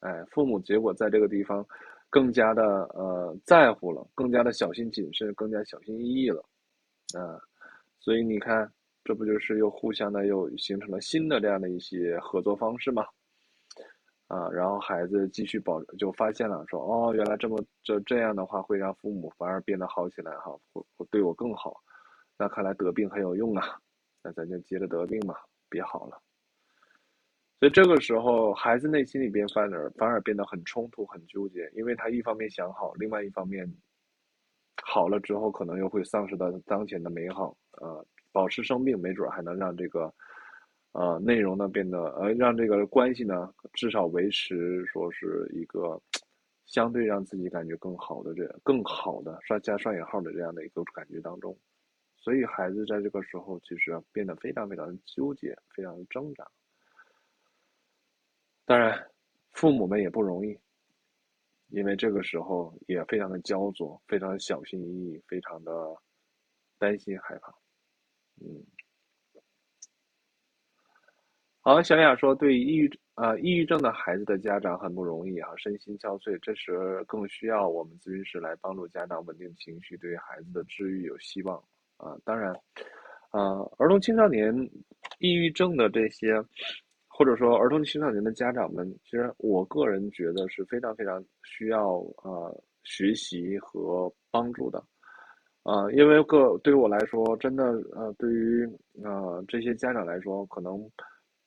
[0.00, 1.64] 哎，父母结果在这个地方。
[2.12, 6.44] 更加的呃在乎了，更加的小心谨慎，更加小心翼翼了，
[7.16, 7.38] 啊，
[8.00, 8.68] 所以你看，
[9.04, 13.04] 这不就是又互相的又形成了新的这样的一些合作方式吗？
[14.30, 21.74] 啊，然后孩子继续保就发现了，说哦，原来这么这这样的话会让父母反而变得好起来哈，会会对我更好，
[22.38, 23.76] 那看来得病很有用啊，
[24.22, 25.34] 那咱就接着得病嘛，
[25.68, 26.16] 别好了。
[27.58, 33.68] 所以这个时候，孩子内心里边反而反而变得很冲突、很纠结，因为他一方面想好，另外一方面
[34.84, 37.56] 好了之后，可能又会丧失到当前的美好。
[37.80, 40.14] 呃，保持生病，没准还能让这个
[40.92, 46.00] 呃内容呢变得呃让这个关系呢至少维持说是一个
[46.66, 51.56] 相对让自己感觉更好的这更好的双加双引号的这样的一个感觉当中。
[52.16, 56.46] 所以孩子在这个时候其实变得非常非常纠结，非常的挣扎。
[58.66, 59.10] 当然，
[59.52, 60.56] 父母们也不容易，
[61.68, 65.72] 因为这个时候也非常的焦灼，非常的小心翼翼，非常的
[66.78, 67.52] 担心害怕。
[68.42, 68.62] 嗯，
[71.70, 76.72] 好，小雅说对抑郁啊，抑郁症的孩子的家长很不容易哈，身心憔悴，这时
[77.06, 81.56] 更需要我们咨询师来帮助家长稳定情绪，对于孩子的治愈有希望
[81.96, 82.18] 啊。
[82.24, 82.52] 当然，
[83.30, 84.52] 啊，儿童青少年
[85.20, 86.34] 抑郁症的这些，
[87.06, 92.50] 或者说儿童青少年的家长们，其实我个人觉得是非常非常需要啊
[92.82, 94.82] 学习和帮助的。
[95.62, 98.68] 啊，因为个对于我来说，真的呃，对于
[99.04, 100.84] 呃这些家长来说，可能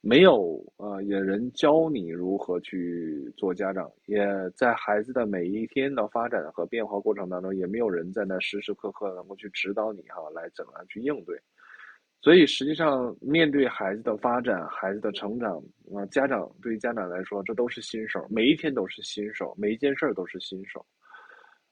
[0.06, 11.40] 没有呃有人教你如何去做家长，也在孩子的每一天的发展和变化过程当中，也没有人在那时时刻刻能够去指导你哈，来怎么样去应对。
[12.22, 15.64] 所以实际上，面对孩子的发展、孩子的成长
[15.96, 20.86] 啊，家长对于家长来说，这都是新手，每一天都是新手，每一件事儿都是新手。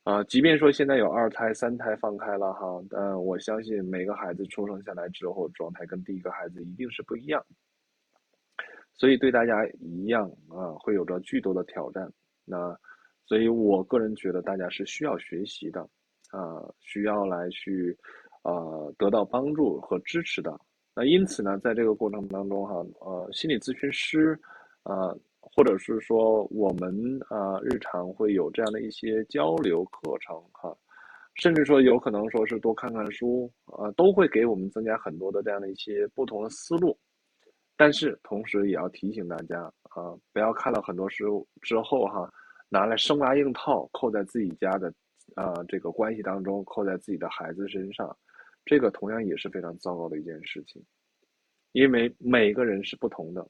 [0.04, 7.46] 啊，即便说现在有二胎、三胎放开了哈，但我相信每个孩子出生下来之后，状态跟第一个孩子一定是不一样。
[8.94, 12.12] 所以对大家一样啊，会有着巨多的挑战。
[12.46, 12.78] 那，
[13.26, 15.82] 所以我个人觉得大家是需要学习的，
[16.32, 17.98] 啊，需要来去，
[18.44, 20.60] 呃，得到帮助和支持的。
[20.96, 24.40] 那因此呢，在这个过程当中哈，呃，心理咨询师，
[24.84, 25.18] 呃。
[25.54, 30.74] 或者是说我们啊日常会有这样的一些交流课程哈，
[31.34, 36.98] 甚至说有可能说是多看看书啊，都会给我们增加很多的这样的一些不同的思路。
[37.82, 42.32] 但是同时也要提醒大家啊，不要看了很多书之后哈，
[42.70, 44.94] 拿来生拉硬套扣在自己家的
[45.34, 48.16] 啊这个关系当中，扣在自己的孩子身上，
[48.66, 50.80] 这个同样也是非常糟糕的一件事情，
[51.72, 53.44] 因为每个人是不同的。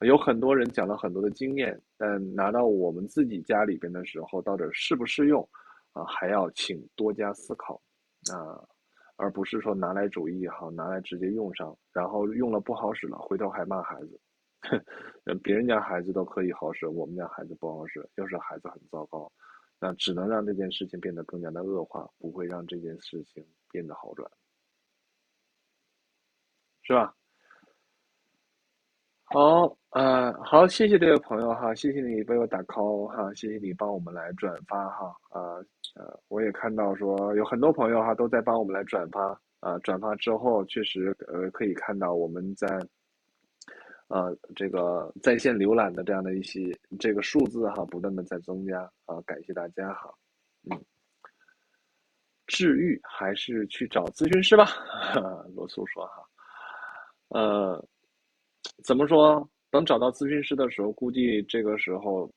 [0.00, 5.46] 有很多人讲了很多的经验，但拿到我们自己家里边的时候，到底适不适用，
[5.92, 7.78] 啊，还要请多加思考，
[8.32, 8.56] 啊，
[9.16, 14.20] 而不是说拿来主义好，拿来直接用上，然后用了不好使了，回头还骂孩子，
[15.42, 19.30] 别人家孩子都可以好使，我们家孩子不好使，要是孩子很糟糕，
[19.80, 24.30] 那只能让这件事情变得更加的恶化，不会让这件事情变得好转，
[26.82, 27.15] 是吧？
[29.28, 35.56] 好，呃，好，谢谢这位朋友哈，谢谢你为我打 call 哈，谢谢你帮我们来转发哈，啊，
[35.96, 42.68] 呃，我也看到说有很多朋友哈都在帮我们来转发，啊，转发之后确实呃可以看到我们在，
[44.06, 50.08] 呃，这个在线浏览的这样的一些这个数字哈不断的在增加啊，感谢大家哈，
[50.70, 50.80] 嗯，
[52.46, 54.66] 治愈还是去找咨询师吧，
[55.56, 56.22] 罗素说哈，
[57.30, 57.84] 呃。
[58.84, 59.48] 怎么说？
[59.68, 62.32] 等找到咨询师的时候，估计这个时候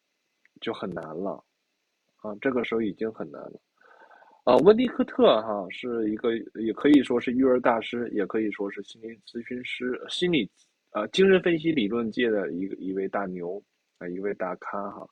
[0.60, 1.42] 就很难了，
[2.18, 3.62] 啊，这个时候已经很难了。
[4.46, 10.50] 啊，温迪科特哈是一个，也可以说是育儿大师，也可以说是心理咨询师、心理
[10.90, 13.62] 啊精神分析理论界的一个一位大牛
[14.00, 15.08] 啊，一位大咖哈。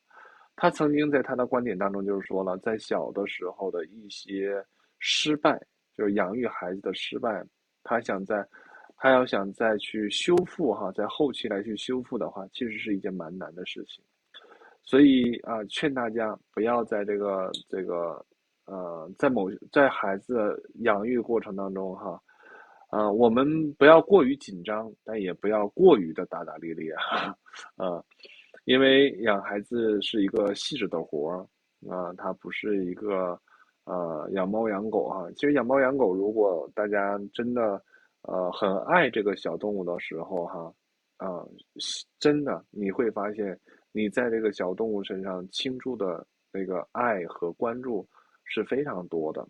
[0.55, 4.61] 他曾经在他的观点当中就是说了，在小的时候的一些
[4.97, 5.57] 失败，
[5.95, 7.45] 就是养育孩子的失败，
[7.83, 8.45] 他想在。
[8.99, 14.03] 他要想再去修复哈，在后期来去修复的话，其实是一件蛮难的事情。
[14.81, 18.25] 所以啊，劝大家不要在这个这个
[18.65, 22.19] 呃，在某在孩子养育过程当中哈，
[22.89, 27.37] 啊，我们不要过于紧张，但也不要过于的大大咧咧哈，
[27.75, 28.03] 啊，
[28.65, 31.45] 因为养孩子是一个细致的活儿
[31.87, 33.39] 啊，它不是一个
[33.83, 35.29] 呃养猫养狗哈。
[35.35, 37.79] 其实养猫养狗，如果大家真的。
[38.27, 40.73] 呃，很爱这个小动物的时候，哈，
[41.15, 41.47] 啊，
[42.19, 43.57] 真的你会发现，
[43.93, 48.05] 你在这个小动物身上倾注的那个爱和关注
[48.43, 49.47] 是非常多的，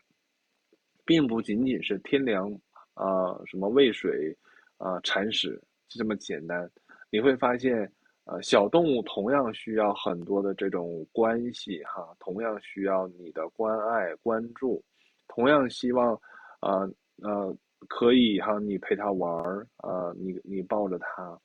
[1.06, 2.52] 并不仅仅是天凉
[2.94, 4.38] 啊，什么喂水
[4.78, 6.70] 啊、铲屎就这么简单。
[7.10, 7.92] 你会发现，
[8.26, 14.84] 呃，小动物同样需要很多的这种关系，哈，同样需要你的关爱、关注，
[15.28, 16.14] 同样希望，
[16.60, 16.88] 啊，
[17.24, 17.58] 呃。
[17.88, 21.40] 可以哈，你陪他玩儿，呃，你你抱着他，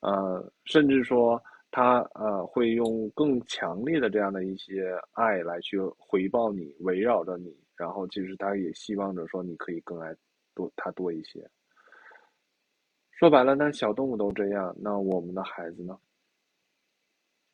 [0.00, 10.14] 呃，甚至说他呃会用更强烈的这样的一些爱来去回报你，围绕着你，然后其实他也希望着说你可以更爱
[10.54, 11.48] 多他多一些。
[13.10, 15.98] 说白了，那小动物都这样，那我们的孩子呢？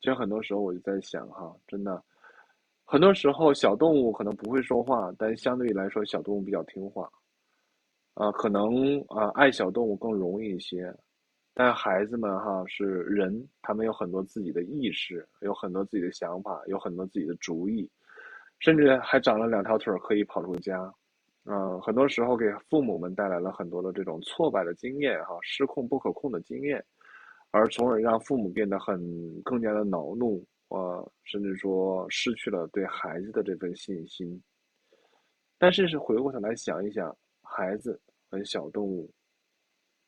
[0.01, 2.03] 其实很多时候我就在想哈，真的，
[2.85, 7.11] 很多时候小动物可能不会说话，但相对来说，小动物比较听话。
[8.15, 10.95] 啊，可能啊，爱小动物更容易一些，
[11.53, 17.91] 但孩子们哈是人，他们有很多自己的意识，有很多自己的想法，有很多自己的主意，
[18.61, 20.93] 甚至还长了两条腿可以跑出家。
[21.47, 26.83] 嗯，很多时候给父母们带来了很多的这种挫败的经验哈，失控不可控的经验。
[27.51, 28.99] 而从而让父母变得很
[29.43, 34.43] 更加的恼怒，呃，甚至说失去了对孩子的这份信心。
[35.59, 37.17] 但是是回过头来想一想，
[37.57, 39.09] 孩子和小动物，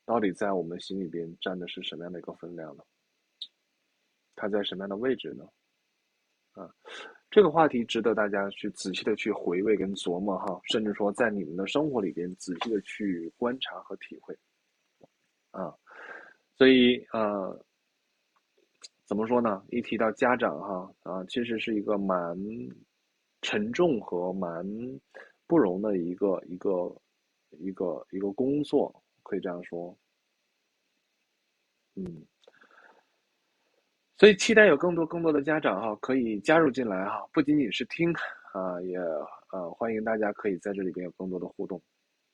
[0.05, 2.83] 到底在我们心里边占的是什么样的一个分量呢？
[4.35, 5.47] 它在什么样的位置呢？
[6.51, 6.69] 啊，
[7.31, 14.37] 这个话题值得大家去仔细的去回味跟琢磨哈，甚至说在你们的生活里边仔细的去观察和体会。
[15.51, 15.73] 啊，
[16.57, 17.65] 所以呃，
[19.05, 19.63] 怎么说呢？
[19.69, 22.37] 一提到家长哈啊，其实是一个蛮
[23.41, 24.67] 沉重和蛮。
[25.49, 26.93] 不容的一个一个
[27.51, 28.93] 一个一个工作，
[29.23, 29.97] 可以这样说，
[31.95, 32.25] 嗯，
[34.17, 38.13] 所以期待有更多更多的家长哈可以加入进来哈，不仅仅是听
[38.53, 38.97] 啊，也
[39.51, 41.81] 呃欢迎大家可以在这里边有更多的互动，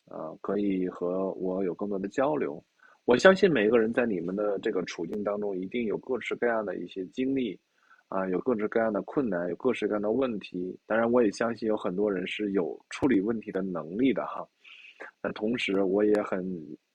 [0.05, 2.64] 啊，可以和我有更多的交流。
[3.05, 7.59] 我相信每一个人在你们的这个处境当中，一定有各式各样的一些经历。
[8.09, 10.80] 啊，有各式各样的困难，有各式各样的问题。
[10.86, 14.47] 当然，我也相信有很多人是有处理问题的能力的哈。
[15.22, 16.45] 那同时，我也很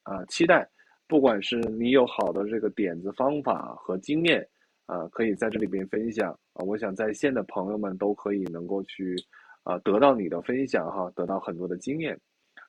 [0.02, 0.68] 啊期待，
[1.06, 4.46] 不管是你有好的这个点子、方法和经验
[4.86, 6.64] 啊，可以在这里边分享啊。
[6.64, 9.16] 我想在线的朋友们都可以能够去
[9.62, 12.18] 啊得到你的分享哈，得到很多的经验。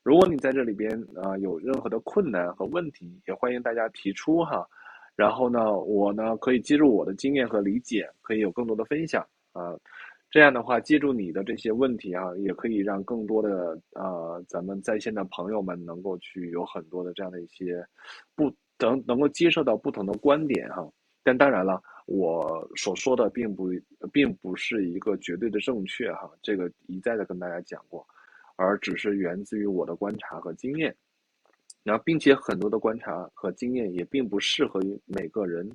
[0.04, 4.66] 如果你在这里边啊有任何的困难和问题，也欢迎大家提出哈。
[5.16, 9.22] 然后呢，我呢可以借助我的经验和理解，可以有更多的分享
[9.52, 9.76] 啊。
[10.32, 17.84] 这样的话，借助你的这些问题啊，也可以让更多的啊咱们在线的朋友们能够去有很多的这样的一些
[18.36, 20.88] 不能能够接受到不同的观点哈。
[21.24, 23.70] 但当然了，我所说的并不
[24.12, 28.06] 并不是一个绝对的正确哈，这个一再的跟大家讲过，
[28.56, 30.96] 而只是源自于我的观察和经验。
[31.84, 35.70] 然后，并且很多的观察和经验也并不适合于每个人，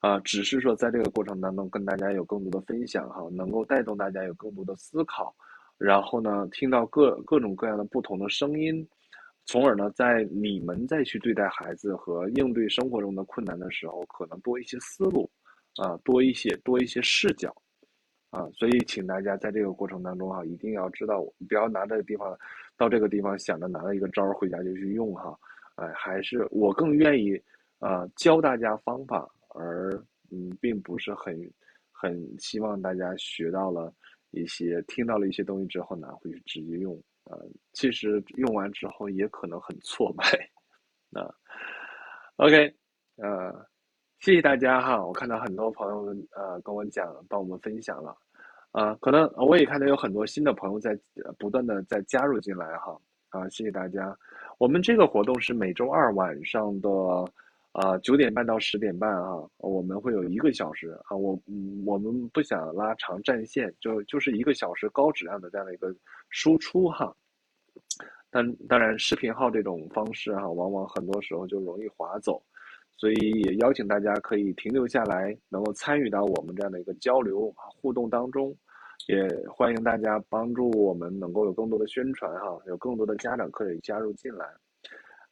[0.00, 5.34] 啊，只是说在这个过程当中跟大家有更多的分享哈，能够带动大家有更多的思考，
[5.76, 8.86] 然后呢，听到各各种各样的不同的声音，
[9.44, 15.28] 从而呢，在你们再去对待孩子和应对生活中的困难的时候，可能多一些思路，
[15.82, 17.54] 啊，多一些多一些视角。
[18.30, 22.38] 啊，所以请大家在这个过程当中哈，一定要知道，不要拿这个地方，
[22.76, 25.34] 到这个地方想着拿了一个招儿回家就去用哈，
[25.76, 27.40] 哎，还是我更愿意，
[27.78, 29.26] 呃，教大家方法，
[29.58, 29.92] 而
[30.30, 31.36] 嗯，并不是很
[31.90, 33.92] 很希望大家学到了
[34.30, 36.94] 一些，听到了一些东西之后拿回去直接用，
[37.24, 40.24] 呃，其实用完之后也可能很挫败，
[41.12, 41.28] 啊
[42.36, 42.74] ，OK，
[43.16, 43.66] 呃。
[44.20, 48.12] 谢谢大家哈，我看到很多朋友们呃跟我讲，帮我们分享了，
[48.72, 50.98] 啊，可能我也看到有很多新的朋友在
[51.38, 54.18] 不断的在加入进来哈，啊，谢谢大家。
[54.58, 56.90] 我们这个活动是每周二晚上的
[57.78, 61.38] 啊九点半到十点半啊，我们会有一个小时啊，我
[61.86, 65.94] 我们不想拉长战线，就就是一个小时高质量的这样的一个
[66.28, 67.14] 输出哈。
[68.30, 72.42] 但当然视频号这种方式哈，往往很多时候就容易划走。
[72.96, 78.52] 所以也邀请大家可以停留下来，能够参与到我们这样的一个交流互动当中，
[79.06, 84.44] 也欢迎大家帮助我们能够有更多的宣传哈，有更多的家长可以加入进来，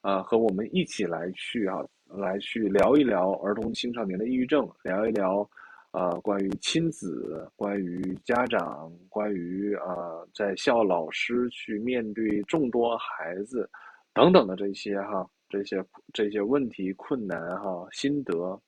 [0.02, 5.48] 啊，和我们一起来去哈，来去聊一聊儿童青少年的抑郁症，聊一聊
[5.90, 13.68] 啊关于亲子、关于家长、关于啊在校老师去面对众多孩子
[14.12, 15.26] 等等的这些哈。
[15.48, 15.80] 这些
[16.12, 18.60] 这些问题困难哈心得，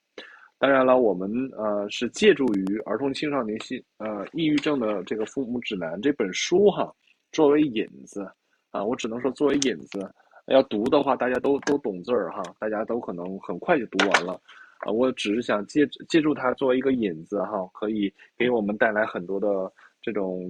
[0.60, 6.94] 当然了，我们呃是借助于儿童青少年心呃抑郁症的这个父母指南这本书哈
[7.32, 8.30] 作为引子
[8.70, 10.08] 啊，我只能说作为引子，
[10.48, 14.32] 要读的话大家都都懂字儿哈，大家都可能很快就读完了
[14.80, 19.72] 啊，我只是想借借助它作为一个引子哈，可以给我们带来很多的
[20.02, 20.44] 这种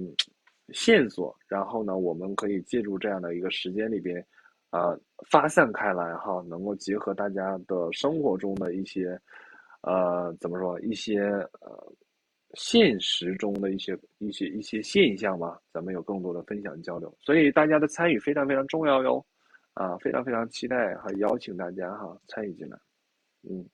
[0.73, 4.25] 线索，然后呢，我们可以借助这样的一个时间里边。
[4.71, 4.95] 啊，
[5.27, 9.19] 发散开来哈，能够结合大家的生活中的一些，
[9.81, 11.21] 呃，怎么说一些
[11.59, 11.91] 呃，
[12.53, 19.25] 现实中的一些一些一些现象吧，咱们有更多的分享交流，所以大家的参与非常非常重要哟，
[19.79, 22.77] 啊，非常非常期待哈，邀请大家哈参与进来，
[23.43, 23.65] 嗯，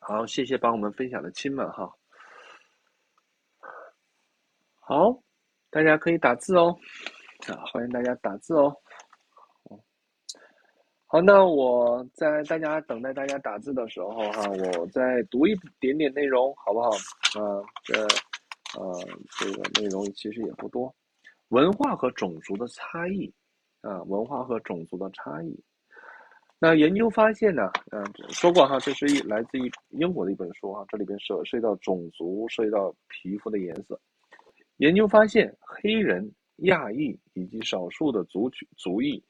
[0.00, 1.94] 好，谢谢帮我们分享的亲们哈。
[4.80, 5.22] 好，
[5.68, 6.74] 大家可以打字哦，
[7.48, 8.74] 啊，欢迎大家打字哦。
[11.10, 14.42] 好，那我在大家等待大家打字的时候哈，
[14.78, 16.90] 我再读一点点内容，好不好？
[16.90, 18.02] 啊，这，
[18.78, 18.92] 呃，
[19.40, 20.94] 这个内容其实也不多。
[21.48, 23.32] 文化和种族的差异，
[23.80, 25.58] 啊，文化和种族的差异。
[26.58, 33.98] 那研究发现呢，嗯，说过哈，这是一来自于英国的一本书啊，这里边涉涉及到种族，涉及到皮肤的颜色。
[34.76, 39.24] 研究发现，黑人、亚裔以及少数的族群族裔，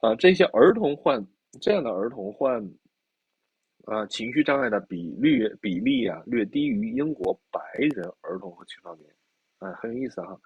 [0.00, 1.24] 啊，这些儿童患
[1.60, 2.62] 这样的儿童患，
[3.84, 7.60] 啊，情绪障碍的比率比例啊，略低于英国白
[7.94, 9.06] 人儿童和青少年，
[9.58, 10.40] 啊，很有意思哈。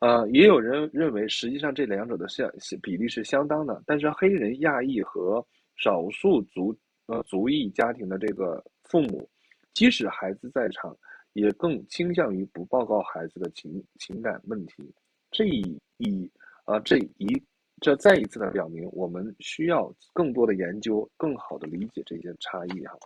[0.00, 2.50] 呃，也有人认为，实际上这两者的相
[2.82, 3.82] 比例是相当的。
[3.86, 5.44] 但是黑人、亚裔和
[5.76, 6.76] 少数族
[7.06, 9.26] 呃族裔家庭的这个父母，
[9.72, 10.94] 即使孩子在场，
[11.32, 14.92] 也更倾向于不报告孩子的情情感问题。
[15.30, 15.62] 这一
[15.96, 16.30] 以
[16.64, 17.42] 啊这一
[17.80, 22.96] 这再一次的表明，我们需要更多的研究，更好的理解这些差异哈。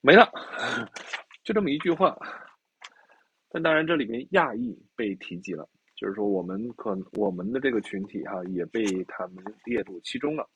[0.00, 0.30] 没了，
[1.42, 2.16] 就这么一句话。
[3.48, 10.46] 但当然，这里面亚裔被提及了，就是说我们可我们的这个群体哈也被他们列入其中了。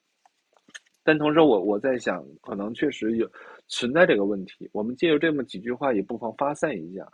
[1.03, 3.30] 但同时，我我在想，可能确实有
[3.68, 4.68] 存在这个问题。
[4.72, 7.09] 我们借由这么几句话，也不妨发散一下，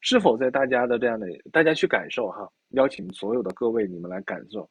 [0.00, 4.68] 是否在大家的这样的大家去感受哈，邀请所有的各位你们来感受，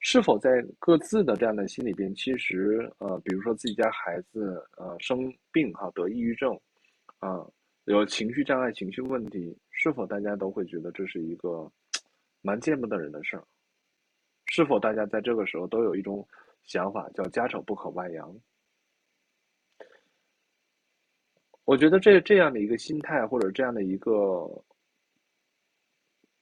[0.00, 6.58] 是否在各自的这样的心里边，其实呃，比如说自己家孩子呃生病哈，得抑郁症
[7.18, 7.46] 啊。
[7.84, 11.70] 有情绪障碍、情绪问题，是否大家都会觉得这是一个
[12.40, 13.44] 蛮见不得人的事儿？
[14.46, 16.26] 是否大家在这个时候都有一种
[16.64, 18.34] 想法，叫家丑不可外扬？
[21.64, 24.12] 我觉得这这样的一个心态，或者这样的一个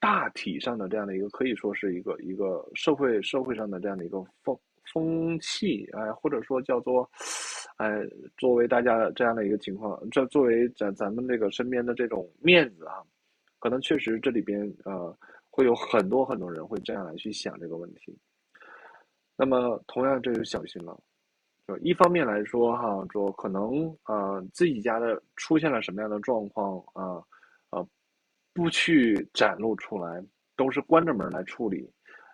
[0.00, 4.58] 大体上的这样的一个，可以说是一个一个社会社会上的这样的一个风
[4.92, 7.08] 风气，哎，或者说叫做。
[7.78, 8.02] 哎，
[8.36, 12.94] 作为大家这样的一个情况，这作为咱咱们这个身边的这种面子啊，
[13.60, 15.16] 可能确实这里边呃
[15.48, 18.18] 会有很多很多人会这样来去想这个问题。
[19.36, 21.00] 那么同样这就小心了，
[21.68, 27.22] 就一方面来说哈，说可能呃自己家的出现了什么样的状况啊，
[28.58, 30.20] 不去展露出来，
[30.56, 31.88] 都是关着门来处理。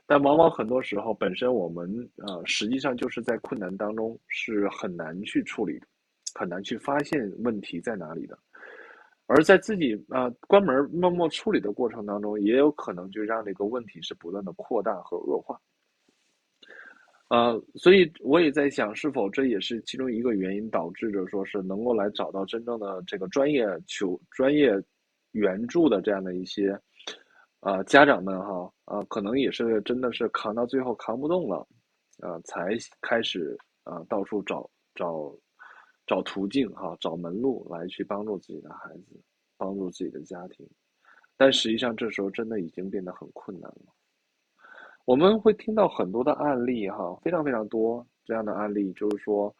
[0.07, 5.79] 但往往很多时候，本身我们呃，实际上就是在困难当中是很难去处理，
[6.35, 8.39] 很难去发现问题在哪里的。
[9.27, 15.61] 而在自己啊关门默默处理的过程当中，也有可能就让这个问题是不断的扩大和恶化。
[17.29, 24.73] 呃，所以我也在想，是否这也是其中一个原因，导致着说是能够来找到真正的这个专业求专业
[25.35, 26.77] 援助的这样的一些。
[27.61, 31.67] 啊，家长们哈，啊，可能也是真的是扛到最后扛不动了，
[32.19, 35.35] 啊，才开始啊到处找找
[36.07, 39.19] 找途径哈，找门路来去帮助自己的孩子，
[39.57, 40.69] 帮助自己的家庭，
[41.39, 43.95] 但实际上这时候真的已经变得很困难了。
[45.07, 49.57] 我们会听到很多的案例哈，非常非常多这样的案例，就是说。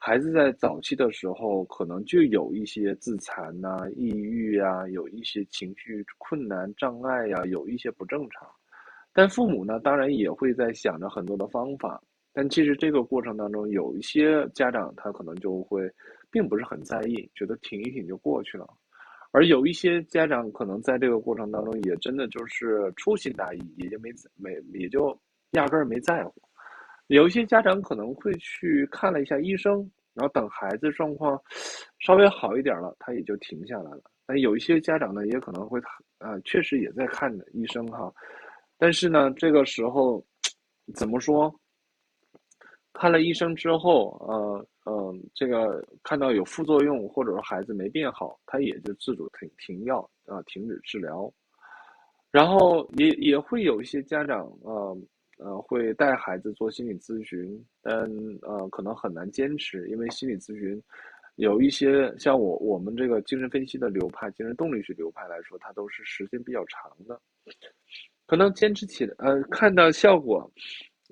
[0.00, 8.48] 孩子在早期的时候，可能就有一些自残呐、抑郁啊，有一些情绪困难障碍呀，有一些不正常。
[9.12, 12.00] 但父母呢，当然也会在想着很多的方法。
[12.32, 15.90] 但其实这个过程当中，有一些家长他可能就会
[16.30, 18.66] 并不是很在意，觉得挺一挺就过去了。
[19.32, 25.18] 而有一些家长可能在这个过程当中，也真的就是粗心大意，也就没没也就
[25.50, 26.40] 压根儿没在乎。
[27.08, 29.78] 有一些家长可能会去看了一下医生，
[30.14, 31.40] 然后等孩子状况
[31.98, 34.02] 稍微好一点了，他也就停下来了。
[34.26, 35.80] 那有一些家长呢，也可能会
[36.18, 38.12] 啊，确实也在看医生哈，
[38.76, 40.22] 但是呢，这个时候
[40.94, 41.52] 怎么说？
[42.92, 51.32] 看了医生之后，呃呃，这个看到有副作用，或者说孩子没变好，他也就自主停停药啊，停止治疗。
[52.30, 54.92] 然后也也会有一些家长啊。
[55.38, 57.94] 呃，会带孩子做心理咨询，但
[58.42, 60.82] 呃，可能很难坚持，因为心理咨询
[61.36, 67.20] 有一些像我我们这个精神分析的流派、精神动力学流派来说，它都是时间比较长的，
[68.26, 70.50] 可能坚持起来，呃，看到效果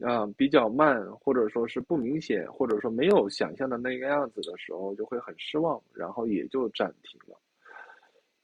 [0.02, 7.38] 啊比较慢，或者说是不明显，或者说没有想象的那个样子的时候，就会很失望，然后也就暂停了。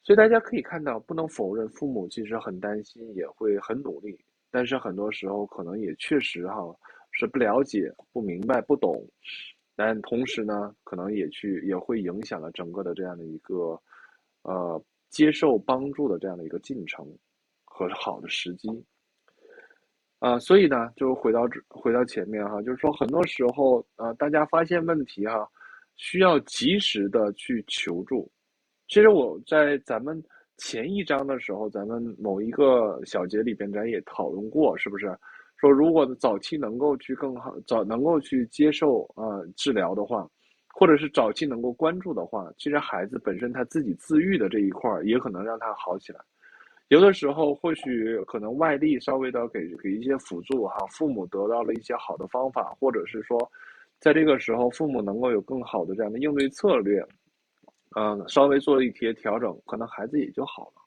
[0.04, 4.18] 所以大家可以看到，不能否认，父母其实很担心，也会很努力。
[4.52, 6.62] 但是很多时候可能也确实哈
[7.10, 9.04] 是不了解、不明白、不懂，
[9.74, 13.80] 但同时呢，可能也去也会影响了整个的这样的一个
[14.42, 17.06] 呃接受帮助的这样的一个进程
[17.64, 18.68] 和好的时机
[20.20, 25.50] 啊，所以呢，就回到回到前面哈，就是说很多时候啊，大家发现问题哈，
[25.96, 28.30] 需要及时的去求助。
[28.86, 30.22] 其实我在咱们
[30.58, 35.06] 前一章的时候，咱们某一个小节里边，咱也讨论过，是不是？
[35.56, 40.28] 说如果早期能够去更好，早能够去接受呃治疗的话，
[40.74, 46.20] 或者是早期能够关注的话，其实孩子本身他自己自愈的这一块儿，也可能让他好起来。
[46.88, 53.38] 有的时候或许可能外力稍微的给给一些辅助哈，父母得到了一些好的方法，或者是说，
[54.00, 57.02] 在这个时候父母能够有更好的这样的应对策略，
[57.96, 60.82] 嗯，稍微做了一些调整，可能孩子也就好了。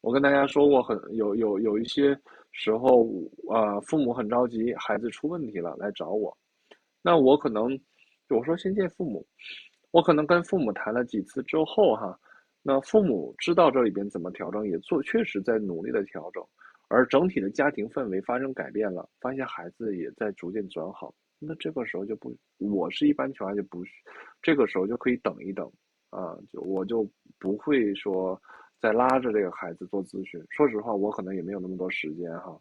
[0.00, 2.18] 我跟大家说过，很有有有一些。
[2.58, 3.06] 时候，
[3.52, 6.34] 啊，父母很着急，孩子出问题了来找我，
[7.02, 7.78] 那我可能，
[8.30, 9.26] 我说先见父母，
[9.90, 12.18] 我可能跟父母谈了几次之后，哈，
[12.62, 16.42] 那父母知道这里边怎么调整，也做，确实在努力的调整，
[16.88, 23.84] 而整体的家庭氛围发生改变了，发现孩子也在逐渐转好，那这个时候就不，我是一般情况下就不，
[24.40, 25.70] 这个时候就可以等一等，
[26.18, 27.08] 啊，就我就
[27.38, 28.40] 不会说。
[28.78, 32.56] 再拉着这个孩子做咨询，说实话，我可能也没有那么多时间哈。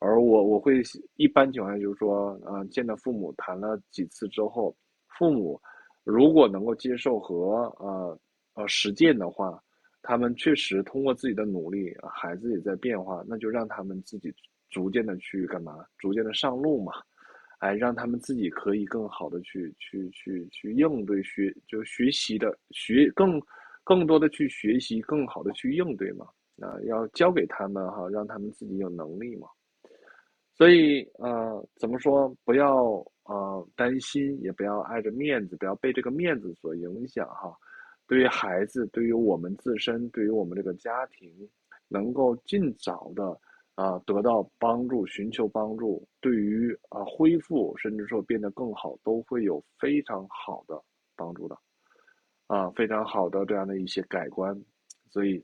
[0.00, 0.82] 而我我会
[1.14, 4.76] 一般情况下就是说，啊，见到父母谈了几次之后，
[5.16, 5.58] 父母
[6.02, 8.18] 如果能够接受和呃
[8.54, 9.62] 呃实践的话，
[10.02, 14.34] 他们确实通过自己的努力，孩子也在变化，那就让他们自己
[14.70, 15.86] 逐渐的去干嘛？
[15.98, 16.92] 逐渐的上路嘛，
[17.60, 23.40] 哎，让他们自己可以更好的去去去去应对学就学习的学更。
[23.82, 26.26] 更多的去学习，更好的去应对嘛，
[26.60, 29.48] 啊，要教给他们哈，让他们自己有能力嘛。
[30.54, 32.32] 所以呃，怎么说？
[32.44, 37.52] 不要呃担心，也不要碍着面子，不要被这个面子所影响哈。
[38.06, 41.34] 对于孩子，对于我们自身，对于我们这个家庭，
[41.88, 43.36] 能够尽早的
[43.80, 50.78] 啊得到帮助，寻求帮助，对于啊恢复，甚至说变得更好，都会有非常好的
[51.16, 51.56] 帮助的。
[52.46, 54.60] 啊，非常好的这样的一些改观，
[55.08, 55.40] 所以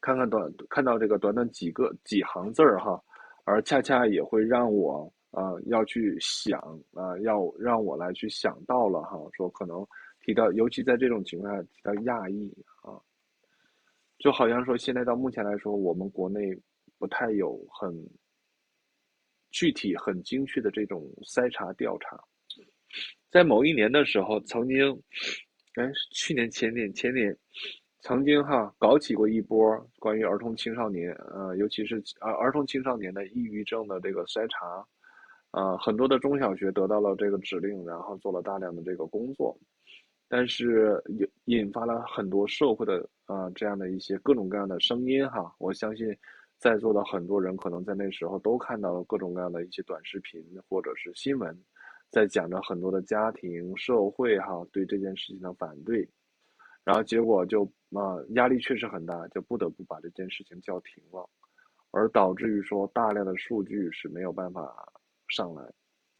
[0.00, 3.02] 看看短看到这个短短几个几行字儿哈，
[3.44, 6.60] 而恰恰也会让我啊要去想
[6.94, 9.84] 啊，要让我来去想到了哈，说可能
[10.20, 12.48] 提到，尤其在这种情况下提到亚裔
[12.82, 12.94] 啊，
[14.18, 16.56] 就好像说现在到目前来说，我们国内
[17.02, 17.92] 不太有很
[19.50, 22.16] 具体、很精确的这种筛查调查，
[23.28, 25.02] 在某一年的时候曾经。
[25.74, 27.36] 哎，去年、前年、前年，
[28.02, 34.86] 曾经哈搞起过一波关于儿童青少年，呃，尤其是啊儿童青少年的抑郁症的这个筛查，
[35.50, 39.58] 啊，很多的中小学得到了这个指令，然后做了大量的这个工作，
[40.28, 45.52] 但是引引发了很多社会的啊这样的一些各种各样的声音哈。
[45.58, 46.14] 我相信
[46.62, 51.52] 在座的很多人可能在那时候都看到了各种各样的一些短视频或者是新闻。
[52.08, 56.08] 在讲着很多的家庭、社会哈对这件事情的反对，
[56.84, 61.28] 然后结果就啊压力确实很大，就不得不把这件事情叫停了，
[61.90, 64.72] 而导致于说大量的数据是没有办法
[65.26, 65.64] 上来，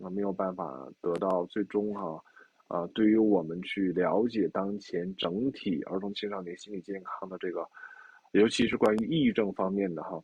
[0.00, 2.20] 啊没有办法得到最终哈
[2.66, 7.64] 啊对于我们去了解当前整体儿童青少年心理健康的这个，
[8.32, 10.18] 尤其是关于抑郁症方面的哈，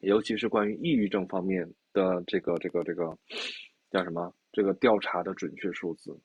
[0.00, 3.16] 尤其是关于抑郁症方面的这个这个这个
[3.90, 4.32] 叫什么？
[4.50, 6.18] 这个调查的准确数字，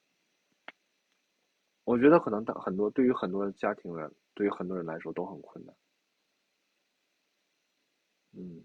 [1.84, 5.76] 我觉得可能很多对于很多家庭人，对于很多人来说都很困难。
[8.32, 8.64] 嗯，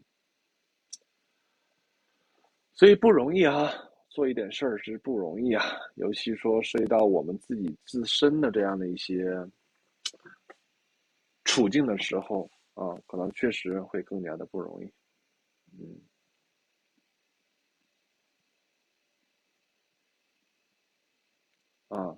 [2.72, 3.68] 所以不容易啊，
[4.08, 5.64] 做一点事儿是不容易啊，
[5.96, 9.34] 尤其说涉及到我们自己自身的这样的一些
[11.44, 14.90] 处境的时候啊，可能确实会更加的不容易。
[15.78, 16.00] 嗯。
[21.88, 22.14] 啊，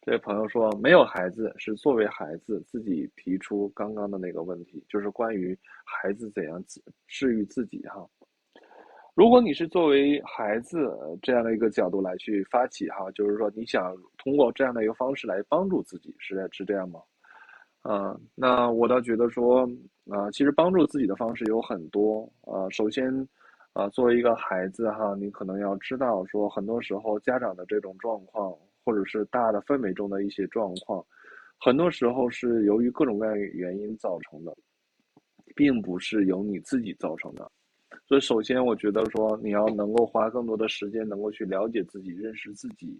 [0.00, 8.08] 这位朋友说没有孩子是作为孩子自己提出刚刚的那个问题，就是关于孩子怎样治治愈自己哈。
[9.14, 10.88] 如果你是作为孩子
[11.20, 17.00] 这样的一个角度来去发起哈，就是说你想通过这样的一个方式来帮助自己，是是这样吗？
[17.82, 19.68] 啊，那我倒觉得说
[20.10, 22.68] 啊，其实帮助自己的方式有很多啊。
[22.70, 23.10] 首先
[23.72, 28.54] 啊，作为一个孩子哈，你可能要知道说，很多时候家长的这种状况。
[28.84, 31.04] 或者是大的氛围中的一些状况，
[31.58, 34.56] 很多时候是由于各种各样原因造成的，
[35.54, 37.52] 并不是由你自己造成的。
[38.06, 42.98] 所以，首先我觉得说，你要能够花更多的时间，能够去了解自己、认识自己，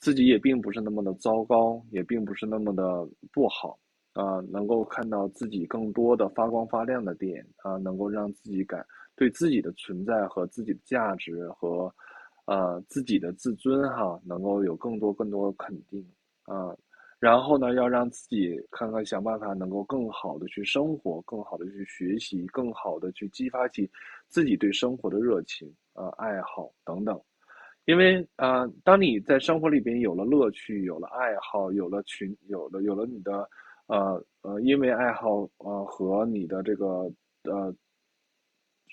[0.00, 3.78] 自己也并不是那么的糟糕，也并不是那么的不好
[4.14, 4.40] 啊。
[4.50, 8.84] 能够看到自己更多的发光发亮的点啊，能够让自己感
[9.14, 11.92] 对自己的存在和自己的价值和。
[12.46, 16.06] 呃，自己的自尊哈，能够有更多更多的肯定
[16.42, 16.76] 啊，
[17.18, 23.90] 然后呢，要让自己看看想办法能够更好的去生活，更好的去学习，更好的去激发起
[24.28, 27.18] 自己对生活的热情啊、爱好等等。
[27.86, 33.48] 因为啊，当你在生活里边有了乐趣，有了爱好，有了群，有了有了你的
[33.86, 37.10] 呃呃，因为爱好呃和你的这个
[37.44, 37.74] 呃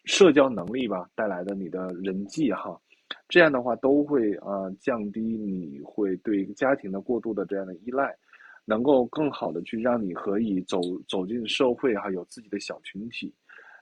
[0.05, 2.79] 社交能力吧带来的你的人际哈。
[3.27, 8.15] 这样的话都会啊降低你会对家庭的过度的这样的依赖，
[8.65, 13.33] 能够更好的去让你可以走走进社会哈，有自己的小群体。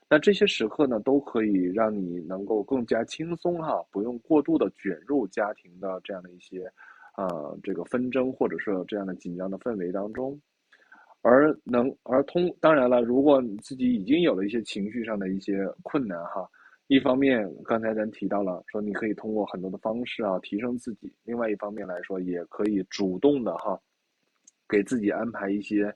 [0.08, 6.68] 那这些时刻呢，都可以让你能够更加轻松哈，不用过度的卷入家庭的这样的一些
[7.16, 10.36] 呃这个纷争或者说这样的紧张的氛围当中，
[11.22, 16.48] 而能而通当然了，如果你自己已经有了一些情绪上的一些困难哈。
[16.86, 23.80] 一方面，刚才咱提到了，说你可以通过很多的方式啊提升自己；另外一方面来说，也可以主动的哈，
[24.68, 25.94] 给自己安排一些，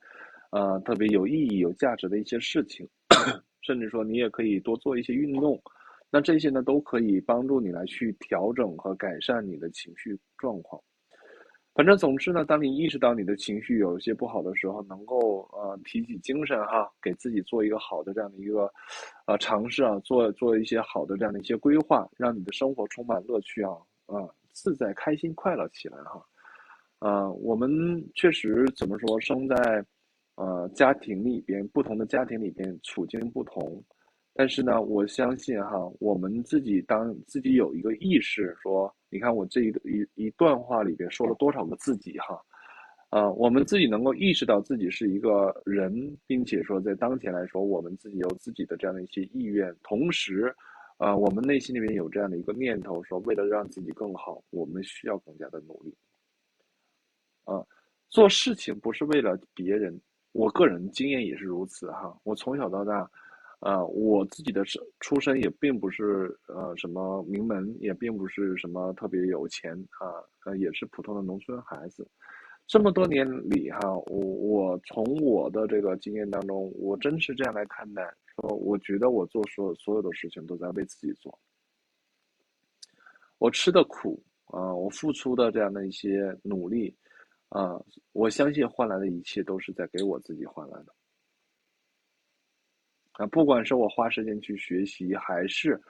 [0.52, 2.88] 呃，特别有意义、有价值的一些事情，
[3.62, 5.60] 甚至说你也可以多做一些运动。
[6.10, 10.80] 那这些呢，都可以帮助你来去调整和改善你的情绪状况。
[11.74, 18.72] 反正总之呢，当你意识到你的情绪有一些不好的时候，能够呃提起精神哈，给自己做一个好的这样的一个
[19.26, 23.72] 呃尝试啊，做做一些好的这样的一些规划，让你的生活充满乐趣啊
[24.06, 24.22] 啊，
[24.52, 26.24] 自在、开心、快乐起来哈。
[27.00, 27.68] 呃，我们
[28.14, 29.84] 确实怎么说，生在
[30.36, 33.82] 呃家庭里边，不同的家庭里边，处境不同。
[34.36, 42.42] 但是呢，我相信哈，我们自己当自己有一个意识，说，你看我这一一一段话里边说了多少个自己哈，
[43.10, 50.52] 啊，我们自己能够意识到自己是一个人，并且说在当前来说，我们自己有自己的这样的一些意愿，同时，
[50.96, 55.94] 啊，我们内心里面有这样的一个念头，说为了让自己更好，我们需要更加的努力，
[57.44, 57.64] 啊，
[58.08, 59.96] 做事情不是为了别人，
[60.32, 63.08] 我个人经验也是如此哈，我从小到大。
[63.64, 72.06] 呃，我自己的出出身也并不是呃什么名门，也并不是什么特别有钱啊，呃也是普通的农村孩子。
[72.66, 78.02] 这么多年里哈，我我从我的这个经验当中，我真是这样来看待，
[78.36, 81.38] 说我觉得我做所有所有的事情都在为自己做。
[83.38, 86.94] 我吃的苦啊，我付出的这样的一些努力
[87.48, 90.94] 啊，我相信换来的一切都是在给我自己换来的。
[93.14, 95.80] 啊，不管是我花时间去学习，还是，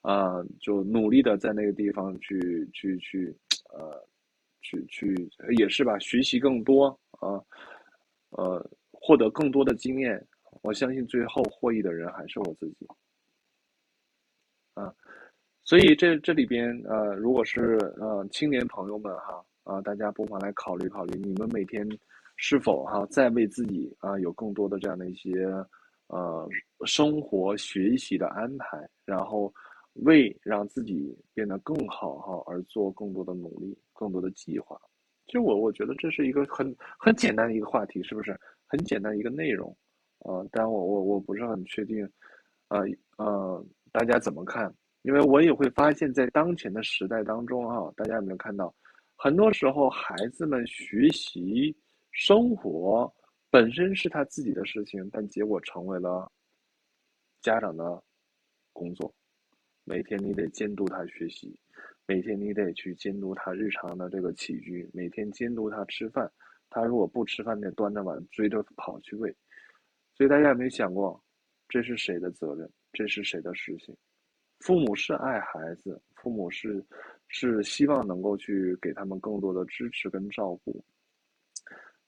[0.00, 3.34] 啊，就努力的在那个地方去去去，
[3.70, 4.00] 呃，
[4.62, 5.12] 去去
[5.58, 6.86] 也是吧，学习更多
[7.18, 7.42] 啊，
[8.30, 10.24] 呃，获得更多的经验。
[10.62, 12.86] 我相信最后获益的人还是我自己。
[14.74, 14.94] 啊，
[15.64, 21.84] 所以这这里边呃，如果是呃青年朋友们哈啊，大家不妨来考虑考虑，你们每天
[22.36, 25.44] 是否哈在为自己啊有更多的这样的一些。
[26.08, 26.48] 呃，
[26.86, 29.52] 生活学习的安排，然后
[30.04, 34.80] 为让自己变得更好哈而做更多的努力，更多的计划。
[35.26, 38.38] 其实我我觉得这是一个很很简单的一个话题，是不是？
[38.66, 39.76] 很简单一个内容，
[40.20, 42.10] 呃，但我我我不是很确定，
[42.68, 42.80] 呃
[43.18, 44.74] 呃，大家怎么看？
[45.02, 48.74] 因为我也会发现，在当前的时代当中啊，大家有没有看到，
[49.16, 51.76] 很多时候孩子们学习
[52.12, 53.12] 生活。
[53.50, 56.30] 本身是他自己的事情，但结果成为了
[57.40, 58.02] 家长的
[58.72, 59.14] 工作。
[59.84, 61.58] 每天你得监督他学习，
[62.06, 66.30] 每天你得去监督他日常的这个起居，每天监督他吃饭。
[66.68, 69.34] 他如果不吃饭，得端着碗追着跑去喂。
[70.14, 71.18] 所以大家有没有想过，
[71.68, 72.70] 这是谁的责任？
[72.92, 73.96] 这是谁的事情？
[74.60, 76.84] 父母是爱孩子，父母是
[77.28, 80.84] 是希望能够去给他们更多的支持跟照顾。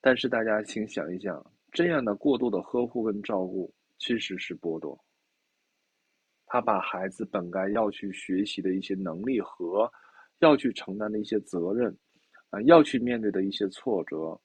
[0.00, 4.98] 但是大家请想一想，这样的过度的呵护跟照顾其实是剥夺。
[6.46, 9.90] 他把孩子本该要去学习的一些能力和
[10.38, 11.96] 要去承担的一些责任，
[12.48, 14.40] 啊，要去面对的一些挫折，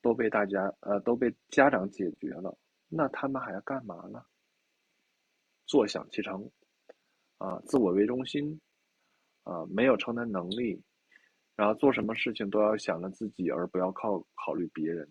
[0.00, 2.56] 都被大家呃都被家长解决了。
[2.88, 4.22] 那他们还要干嘛呢？
[5.66, 6.48] 坐享其成，
[7.38, 8.60] 啊，自我为中心，
[9.42, 10.80] 啊，没有承担能力。
[11.58, 15.08] 然后做什么事情都要想着自己，而不要靠考虑别人。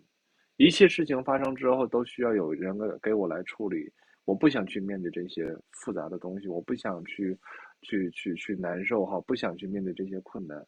[0.56, 3.92] 一切事情发生之后，都需要有人给给我来处理。
[4.24, 7.38] 我不想去面对这些复杂的东西，我不想去，
[7.82, 10.66] 去去去难受哈，不想去面对这些困难。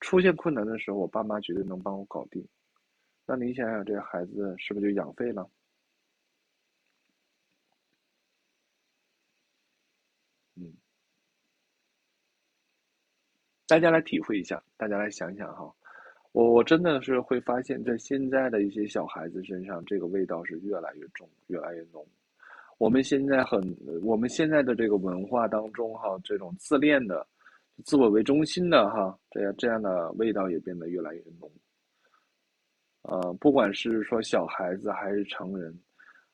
[0.00, 2.44] 出现困难的时候，我爸妈绝对能帮我搞定。
[3.24, 5.48] 那你想想，这个孩子是不是就养废了？
[13.70, 15.72] 大家来体会一下，大家来想想哈，
[16.32, 22.04] 我我真的是会发现，在现在的一些小孩子身上，这个味道是越来越重，越来越浓。
[22.78, 23.62] 我们现在很，
[24.02, 27.24] 我们现在的这个文化当中，哈，这种自恋的、
[27.84, 31.48] 自我为中心的，哈，这样这样的味道也变得越来越浓。
[33.02, 35.72] 呃，不管是说小孩子还是成人，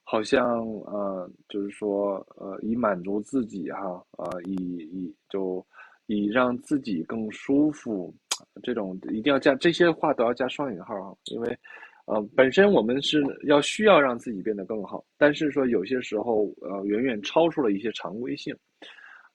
[0.05, 5.63] 好像呃，就是说呃，以满足自己哈，呃，以以就
[6.07, 8.15] 以让自己更舒服，
[8.63, 11.59] 这种一定要加这些话都要加双引号啊，因为
[12.07, 18.55] 呃，本身我们是要需要让自己变得更好，但是说有些时候呃，远远超出了一些常规性，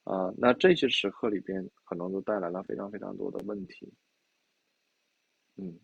[0.06, 3.92] 啊，那这些时刻里边可能都带来了非常非常多的问题，
[5.58, 5.78] 嗯。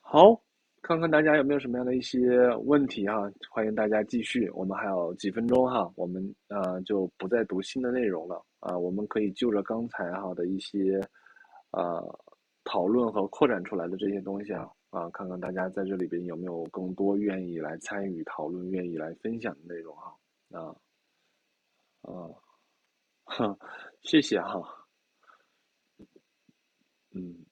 [0.00, 0.42] 好，
[0.88, 4.48] 看看大家有没有什么样的一些问题哈，欢迎大家继续。
[4.54, 10.98] 我们还有几分钟哈，我们呃就不再读新的内容了啊，我们可以就着刚才哈的一些
[11.72, 12.02] 呃
[12.64, 20.16] 讨论和扩展出来的这些东西啊啊，看看大家在这里边有没有更多愿意来参与讨论、愿意来分享的内容哈
[20.52, 20.74] 啊
[22.00, 22.32] 啊，
[23.24, 23.58] 哈，
[24.00, 24.62] 谢谢哈，
[27.12, 27.47] 嗯。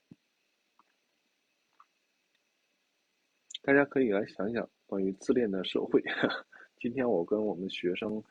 [3.66, 6.00] 大家可以来想想关于自恋的社会。
[6.78, 8.22] 今天我跟我们学生，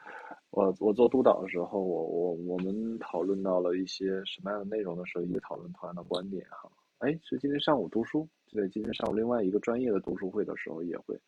[0.50, 6.72] 我我做督导的时候，我我我们讨论到了一些什么样的内容的时候，也讨论同样的观点哈。
[7.00, 11.20] 哎，是今天上午读书，对，今天上午另外一个专业的读书会的时候也会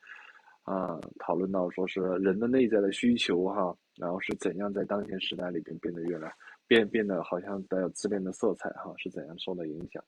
[0.63, 6.33] 啊讨论到说是人的内在的需求哈，然后是怎样在当前时代里边变得越来
[6.65, 10.01] 变变得好像带有自恋的色彩哈，是怎样受到影响。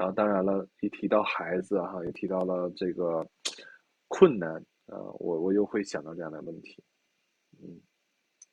[0.00, 3.22] 然后当然了，一提到孩子哈，也提到了这个
[4.08, 4.50] 困难，
[4.86, 6.82] 呃，我我又会想到这样的问题，
[7.62, 7.78] 嗯，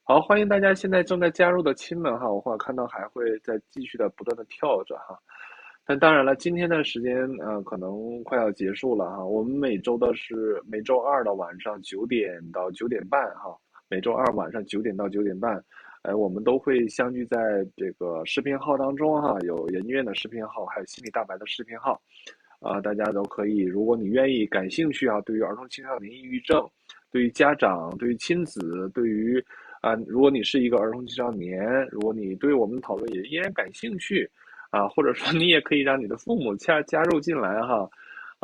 [0.04, 5.18] 好，欢迎大家现在正在加入的亲们哈，我会看到还会再继续的不断的跳着哈，
[5.86, 15.64] 但当然了，今天的时间呃可能快要结束了哈，我们每周的是每周二的晚上九点到九点半哈，每周二晚上九点到九点半。
[16.04, 22.00] 哎，我们都会相聚在这个视频号当中哈，有研究院的视频号，还有心理大白的视频号，
[22.62, 26.66] 啊，大家都可以，如果你愿意、感兴趣啊，对于儿童青少年抑郁症，
[27.12, 29.44] 对于家长、对于亲子、对于
[29.82, 34.30] 啊，如果你是一个儿童青少年，如果你对我们的讨论也依然感兴趣，
[34.70, 37.90] 啊，或者说你也可以让你的父母加加入进来哈。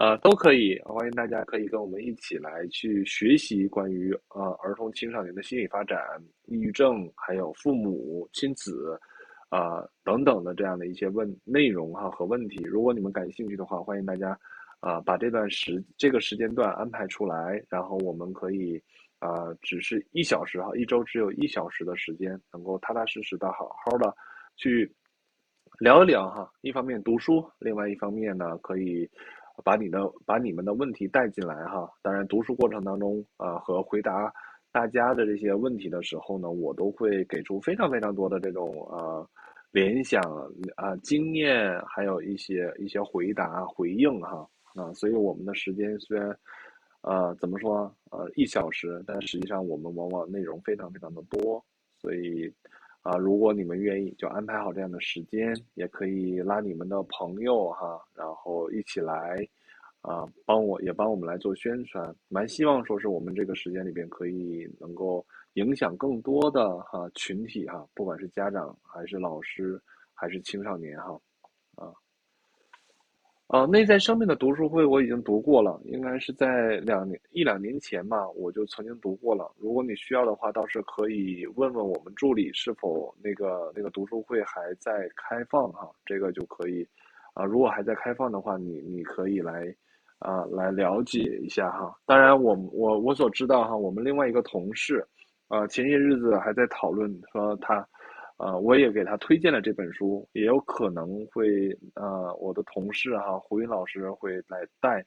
[0.04, 5.98] 呃，都可以，欢迎大家可以跟我们一起来去学习关于呃儿童青少年的心理发展、
[6.44, 9.00] 抑郁症，还有父母亲子，
[9.48, 12.62] 啊等等的这样的一些问内容哈和问题。
[12.64, 14.38] 如果你们感兴趣的话，欢迎大家
[14.82, 18.78] 啊把这段时这个时间段安排出来，然后我们可以
[19.20, 24.14] 啊只是一小时哈，一周只有一小时的时间，能够踏踏实实的好好的
[24.58, 24.94] 去
[25.80, 26.52] 聊一聊哈。
[26.60, 29.10] 一方面读书，另外一方面呢可以。
[29.64, 34.34] 把你的把你们的问题带进来哈，当然读书过程当中呃和回答
[34.72, 39.28] 大家的这些问题的时候呢，我都会给出非常非常多的这种呃
[39.72, 40.22] 联想
[40.76, 46.36] 啊经验，还有一些一些回答回应哈啊，所以我们的时间虽然
[47.02, 51.64] 呃怎么说呃一小时，但实际上我们往往内容非常非常的多，
[52.02, 52.52] 所以。
[53.04, 59.46] 啊，如果你们愿意，就安排好这样的时间，也可以拉你们的朋友哈，然后一起来，
[60.02, 62.16] 啊，帮我也帮我们来做宣传。
[62.30, 69.80] 蛮希望说是我们这个时间里边可以能够影响更多的哈群体哈，不管是家长还是老师
[70.14, 71.20] 还是青少年哈，
[71.76, 71.94] 啊。
[73.54, 79.48] 呃，内在生命的读书会我已经读过了，应该是在两年一两年前吧，我就曾经读过了。
[79.60, 86.84] 如果你需要的话，倒是可以问问我们助理是否那个那个读书会还在开放哈，这个就可以。
[87.36, 89.72] 啊，如果还在开放的话，你你可以来
[90.18, 91.96] 啊来了解一下哈。
[92.08, 95.08] 当然，我我我所知道哈，我们另外一个同事，
[95.48, 97.88] 啊前些日子还在讨论说他。
[98.44, 105.02] 呃，我也给他推荐了这本书，也有可能会呃，我的同事哈，胡云老师会来带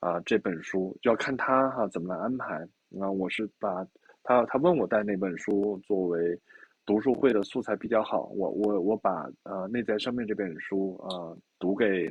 [0.00, 2.66] 啊这本书，就要看他哈怎么来安排。
[2.88, 3.86] 那我是把
[4.22, 6.40] 他他问我带哪本书作为
[6.86, 12.10] 读书会的素材比较好，我我我把呃内在生命这本书啊读给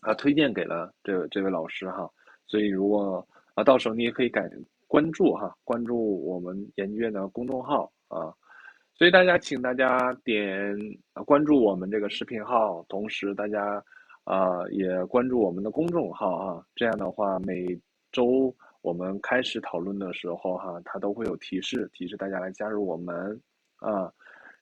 [0.00, 2.10] 啊推荐给了这这位老师哈。
[2.48, 3.24] 所以如果
[3.54, 4.50] 啊到时候你也可以改
[4.88, 8.34] 关注哈，关注我们研究院的公众号啊。
[8.96, 10.72] 所以大家，请大家点
[11.26, 13.82] 关注我们这个视频号，同时大家
[14.22, 16.64] 啊也关注我们的公众号啊。
[16.76, 17.66] 这样的话，每
[18.12, 23.40] 周我们开始讨论的时候哈，它都会有提示，提示大家来加入我们
[23.78, 24.12] 啊。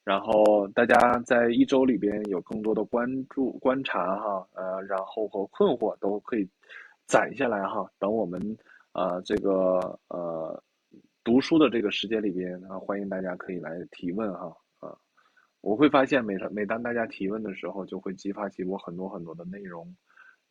[0.03, 6.49] 然后大家在一周里边有更多的关注、观察哈，呃，然后和困惑都可以
[7.07, 7.87] 攒下来哈。
[7.99, 8.41] 等我们
[8.95, 9.53] 呃这个
[10.09, 10.61] 呃
[11.25, 14.47] 读书的这个时间里边啊，欢迎大家可以来提问哈
[14.81, 14.97] 啊。
[15.61, 19.87] 我会发现每每当大家提问的时候，就会激发起我很多很多的内容，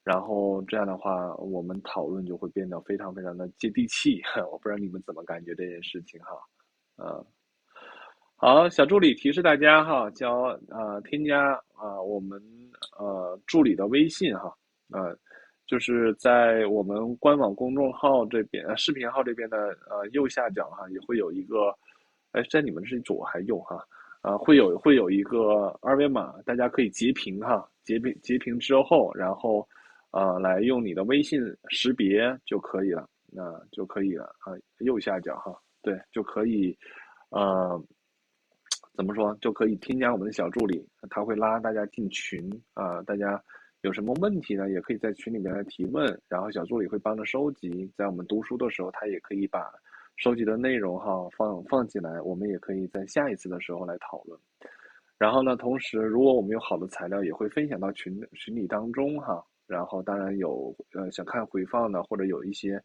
[0.04, 4.22] 然后这样的话，我们讨论就会变得非常非常的接地气。
[4.52, 6.36] 我不知道你们怎么感觉这件事情哈，
[7.04, 7.24] 啊。
[8.38, 12.42] 好，小助理提示大家哈，叫呃添加啊我们
[12.98, 14.52] 呃助理的微信哈，
[14.90, 15.16] 呃
[15.72, 19.58] 就是在我们官网公众号这边呃视频号这边的
[19.90, 21.74] 呃右下角哈也会有一个，
[22.34, 23.82] 哎在你们是左还右哈，
[24.20, 29.66] 啊会有会有一个二维码，大家可以截屏哈，截屏截屏之后，然后
[30.12, 33.42] 呃来用你的微信识别就可以了，那
[33.72, 36.78] 就可以了啊右下角哈，对就可以
[37.30, 37.82] 呃。
[38.94, 43.02] 怎么说就可以添加我们的小助理，他会拉大家进群啊。
[43.04, 43.42] 大家
[43.82, 44.70] 有什么问题呢？
[44.70, 47.92] 也可以在群里面来提问，然后小助理会帮着收集。
[47.98, 49.74] 在我们读书的时候，他也可以把
[50.18, 54.40] 收集的内容哈放放进来，我们也可以在下一次的时候来讨论。
[55.18, 59.44] 然后呢，同时如果我们有好的材料，也会分享到群群里当中哈。
[59.68, 62.82] 然后当然有呃想看回放的或者有一些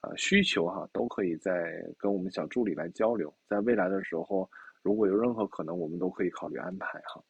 [0.00, 3.32] 呃需求哈，都可以在跟我们小助理来交流。
[3.46, 4.48] 在未来的时候。
[4.82, 7.22] 如果有任何可能，我们都可以考虑安排哈。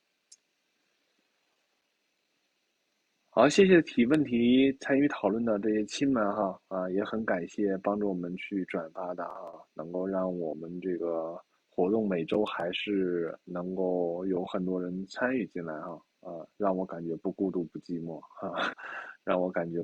[3.32, 18.52] 好，谢谢提问题、参与讨论的这些亲们哈啊，也很感谢帮助我们去转发的哈，能够让我们这个活动每周还是能够有很多人参与进来哈啊，让我感觉不孤独、不寂寞哈，
[19.22, 19.80] 让我感觉